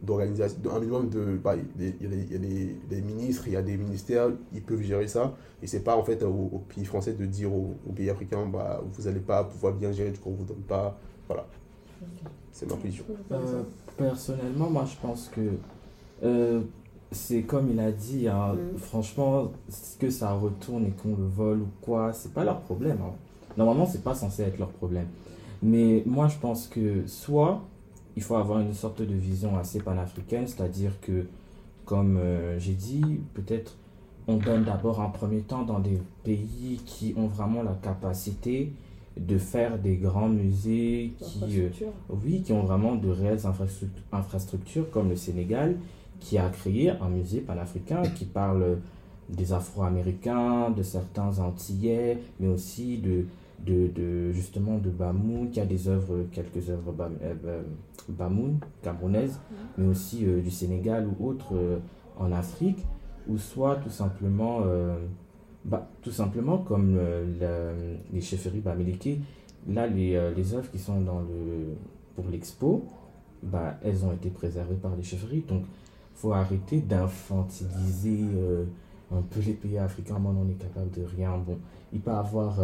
d'organisation, 0.02 0.58
un 0.70 0.80
minimum 0.80 1.08
de. 1.08 1.36
bah, 1.42 1.54
il 1.56 1.82
y 1.82 1.86
a, 1.86 1.90
des, 1.90 1.96
il 2.00 2.02
y 2.02 2.06
a 2.06 2.08
des- 2.10 2.22
il 2.24 2.32
y 2.32 2.34
a 2.34 2.38
des- 2.38 2.76
des 2.96 3.00
ministres, 3.00 3.44
il 3.46 3.52
y 3.54 3.56
a 3.56 3.62
des 3.62 3.76
ministères, 3.78 4.28
ils 4.52 4.60
peuvent 4.60 4.82
gérer 4.82 5.06
ça. 5.06 5.34
Et 5.62 5.66
c'est 5.66 5.80
pas 5.80 5.96
en 5.96 6.02
fait 6.02 6.22
au, 6.24 6.28
au 6.52 6.58
pays 6.58 6.84
français 6.84 7.14
de 7.14 7.24
dire 7.24 7.50
aux, 7.54 7.74
aux 7.88 7.92
pays 7.92 8.10
africains, 8.10 8.44
bah, 8.46 8.82
vous 8.92 9.02
n'allez 9.04 9.20
pas 9.20 9.44
pouvoir 9.44 9.72
bien 9.72 9.92
gérer, 9.92 10.10
du 10.10 10.18
coup, 10.18 10.30
on 10.30 10.34
vous 10.34 10.44
donne 10.44 10.62
pas. 10.68 10.98
Voilà. 11.26 11.46
C'est 12.52 12.68
ma 12.68 12.76
position. 12.76 13.04
Euh, 13.32 13.62
personnellement, 13.96 14.68
moi, 14.68 14.84
je 14.84 14.96
pense 15.00 15.28
que 15.28 15.40
euh, 16.22 16.60
c'est 17.10 17.42
comme 17.42 17.70
il 17.70 17.80
a 17.80 17.90
dit, 17.92 18.28
hein, 18.28 18.54
Mm. 18.54 18.76
franchement, 18.78 19.52
ce 19.70 19.96
que 19.96 20.10
ça 20.10 20.32
retourne 20.32 20.84
et 20.86 20.90
qu'on 20.90 21.16
le 21.16 21.24
vole 21.26 21.60
ou 21.62 21.68
quoi, 21.80 22.12
c'est 22.12 22.32
pas 22.34 22.44
leur 22.44 22.60
problème. 22.60 22.98
hein. 23.02 23.12
Normalement, 23.56 23.86
c'est 23.86 24.02
pas 24.02 24.14
censé 24.14 24.42
être 24.42 24.58
leur 24.58 24.70
problème. 24.70 25.06
Mais 25.62 26.02
moi, 26.06 26.28
je 26.28 26.36
pense 26.38 26.66
que 26.66 27.06
soit 27.06 27.62
il 28.16 28.22
faut 28.22 28.36
avoir 28.36 28.60
une 28.60 28.74
sorte 28.74 29.02
de 29.02 29.14
vision 29.14 29.56
assez 29.58 29.80
panafricaine, 29.80 30.46
c'est-à-dire 30.46 30.92
que, 31.00 31.26
comme 31.84 32.16
euh, 32.16 32.58
j'ai 32.58 32.74
dit, 32.74 33.02
peut-être 33.34 33.76
on 34.26 34.36
donne 34.36 34.64
d'abord 34.64 35.00
en 35.00 35.10
premier 35.10 35.40
temps 35.40 35.64
dans 35.64 35.80
des 35.80 35.98
pays 36.22 36.80
qui 36.86 37.14
ont 37.16 37.26
vraiment 37.26 37.62
la 37.62 37.74
capacité 37.74 38.72
de 39.18 39.38
faire 39.38 39.78
des 39.78 39.96
grands 39.96 40.28
musées 40.28 41.12
qui, 41.20 41.60
euh, 41.60 41.68
oui, 42.08 42.42
qui 42.42 42.52
ont 42.52 42.62
vraiment 42.62 42.94
de 42.94 43.08
réelles 43.10 43.42
infrastructures, 44.12 44.90
comme 44.90 45.10
le 45.10 45.16
Sénégal, 45.16 45.76
qui 46.20 46.38
a 46.38 46.48
créé 46.48 46.90
un 46.90 47.08
musée 47.08 47.40
panafricain 47.40 48.02
qui 48.02 48.24
parle 48.24 48.78
des 49.28 49.52
Afro-Américains, 49.52 50.70
de 50.70 50.82
certains 50.82 51.38
Antillais, 51.38 52.18
mais 52.40 52.48
aussi 52.48 52.98
de, 52.98 53.26
de, 53.64 54.32
justement 54.32 54.78
de 54.78 54.90
Bamoun, 54.90 55.50
qui 55.50 55.60
a 55.60 55.66
des 55.66 55.88
œuvres, 55.88 56.26
quelques 56.32 56.68
œuvres 56.70 56.92
Bamoun, 58.08 58.58
euh, 58.62 58.66
camerounaises, 58.82 59.40
mais 59.78 59.86
aussi 59.86 60.26
euh, 60.26 60.40
du 60.40 60.50
Sénégal 60.50 61.08
ou 61.08 61.26
autres 61.26 61.54
en 62.18 62.30
Afrique, 62.32 62.84
ou 63.26 63.38
soit 63.38 63.76
tout 63.76 63.90
simplement 63.90 64.62
bah, 65.64 65.88
Tout 66.02 66.10
simplement 66.10 66.58
comme 66.58 66.96
euh, 66.98 67.96
les 68.12 68.20
chefferies 68.20 68.60
Bamileke. 68.60 69.18
Là, 69.68 69.86
les, 69.86 70.14
euh, 70.14 70.32
les 70.34 70.54
œuvres 70.54 70.70
qui 70.70 70.78
sont 70.78 71.00
dans 71.00 71.20
le, 71.20 71.74
pour 72.14 72.28
l'expo, 72.28 72.84
bah, 73.42 73.78
elles 73.82 74.04
ont 74.04 74.12
été 74.12 74.28
préservées 74.28 74.76
par 74.76 74.94
les 74.94 75.02
chefferies. 75.02 75.44
Donc, 75.48 75.62
il 75.62 76.18
faut 76.18 76.32
arrêter 76.32 76.80
d'infantiliser 76.80 78.20
euh, 78.34 78.64
un 79.10 79.22
peu 79.22 79.40
les 79.40 79.54
pays 79.54 79.78
africains. 79.78 80.18
Moi, 80.18 80.34
on 80.38 80.48
est 80.48 80.62
capable 80.62 80.90
de 80.90 81.02
rien. 81.16 81.38
Bon, 81.38 81.58
il 81.92 82.00
peut 82.00 82.10
y 82.10 82.14
avoir 82.14 82.58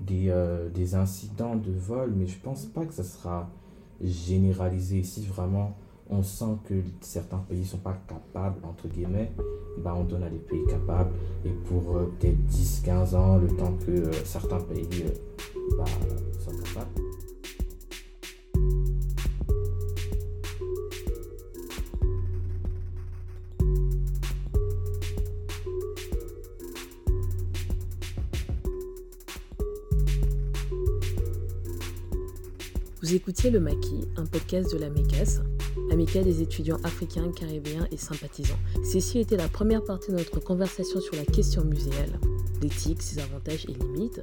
des, 0.00 0.32
des 0.74 0.94
incidents 0.94 1.56
de 1.56 1.72
vol, 1.72 2.12
mais 2.16 2.26
je 2.26 2.38
pense 2.38 2.66
pas 2.66 2.84
que 2.84 2.94
ça 2.94 3.04
sera 3.04 3.48
généralisé 4.00 4.98
ici 4.98 5.26
vraiment 5.26 5.76
on 6.10 6.22
sent 6.22 6.58
que 6.68 6.74
certains 7.00 7.38
pays 7.38 7.64
sont 7.64 7.78
pas 7.78 7.96
capables, 8.08 8.58
entre 8.64 8.88
guillemets, 8.88 9.30
bah 9.78 9.94
on 9.96 10.04
donne 10.04 10.24
à 10.24 10.28
des 10.28 10.38
pays 10.38 10.66
capables. 10.68 11.10
Et 11.44 11.50
pour 11.50 11.96
euh, 11.96 12.12
peut-être 12.18 12.38
10-15 12.50 13.14
ans, 13.14 13.36
le 13.38 13.48
temps 13.48 13.72
que 13.86 13.92
euh, 13.92 14.12
certains 14.24 14.60
pays 14.60 15.04
euh, 15.04 15.76
bah, 15.78 15.84
sont 16.38 16.50
capables. 16.50 16.90
Vous 33.10 33.16
écoutiez 33.16 33.50
Le 33.50 33.58
Maquis, 33.58 34.06
un 34.16 34.24
podcast 34.24 34.72
de 34.72 34.78
la 34.78 34.88
MECAS, 34.88 35.40
amicale 35.90 36.22
des 36.22 36.42
étudiants 36.42 36.78
africains, 36.84 37.32
caribéens 37.32 37.88
et 37.90 37.96
sympathisants. 37.96 38.60
Ceci 38.84 39.18
était 39.18 39.36
la 39.36 39.48
première 39.48 39.82
partie 39.82 40.12
de 40.12 40.16
notre 40.16 40.38
conversation 40.38 41.00
sur 41.00 41.16
la 41.16 41.24
question 41.24 41.64
muséale, 41.64 42.20
l'éthique, 42.62 43.02
ses 43.02 43.18
avantages 43.18 43.66
et 43.68 43.72
limites, 43.72 44.22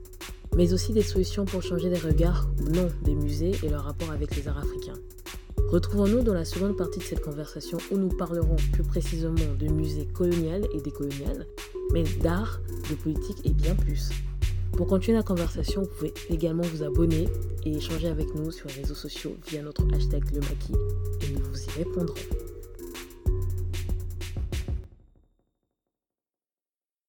mais 0.56 0.72
aussi 0.72 0.94
des 0.94 1.02
solutions 1.02 1.44
pour 1.44 1.64
changer 1.64 1.90
les 1.90 2.00
regards 2.00 2.48
ou 2.62 2.70
non 2.70 2.88
des 3.04 3.14
musées 3.14 3.52
et 3.62 3.68
leur 3.68 3.84
rapport 3.84 4.12
avec 4.12 4.34
les 4.38 4.48
arts 4.48 4.60
africains. 4.60 5.02
Retrouvons-nous 5.68 6.22
dans 6.22 6.34
la 6.34 6.46
seconde 6.46 6.78
partie 6.78 7.00
de 7.00 7.04
cette 7.04 7.20
conversation 7.20 7.80
où 7.92 7.98
nous 7.98 8.08
parlerons 8.08 8.56
plus 8.72 8.84
précisément 8.84 9.36
de 9.60 9.68
musées 9.68 10.08
colonial 10.14 10.66
et 10.74 10.80
décolonial, 10.80 11.46
mais 11.92 12.04
d'art, 12.24 12.62
de 12.90 12.96
politique 12.96 13.42
et 13.44 13.52
bien 13.52 13.76
plus. 13.76 14.12
Pour 14.74 14.88
continuer 14.88 15.18
la 15.18 15.24
conversation, 15.24 15.82
vous 15.82 15.88
pouvez 15.88 16.14
également 16.30 16.64
vous 16.64 16.84
abonner 16.84 17.28
et 17.66 17.76
échanger 17.76 18.08
avec 18.08 18.34
nous 18.36 18.52
sur 18.52 18.68
les 18.68 18.82
réseaux 18.82 18.96
sociaux 18.96 19.36
via 19.48 19.62
notre 19.62 19.84
hashtag 19.94 20.24
le 20.34 20.42
maquis 20.42 20.76
et 21.22 21.34
nous 21.34 21.42
vous 21.52 21.64
y 21.64 21.84
répondrons. 21.84 22.57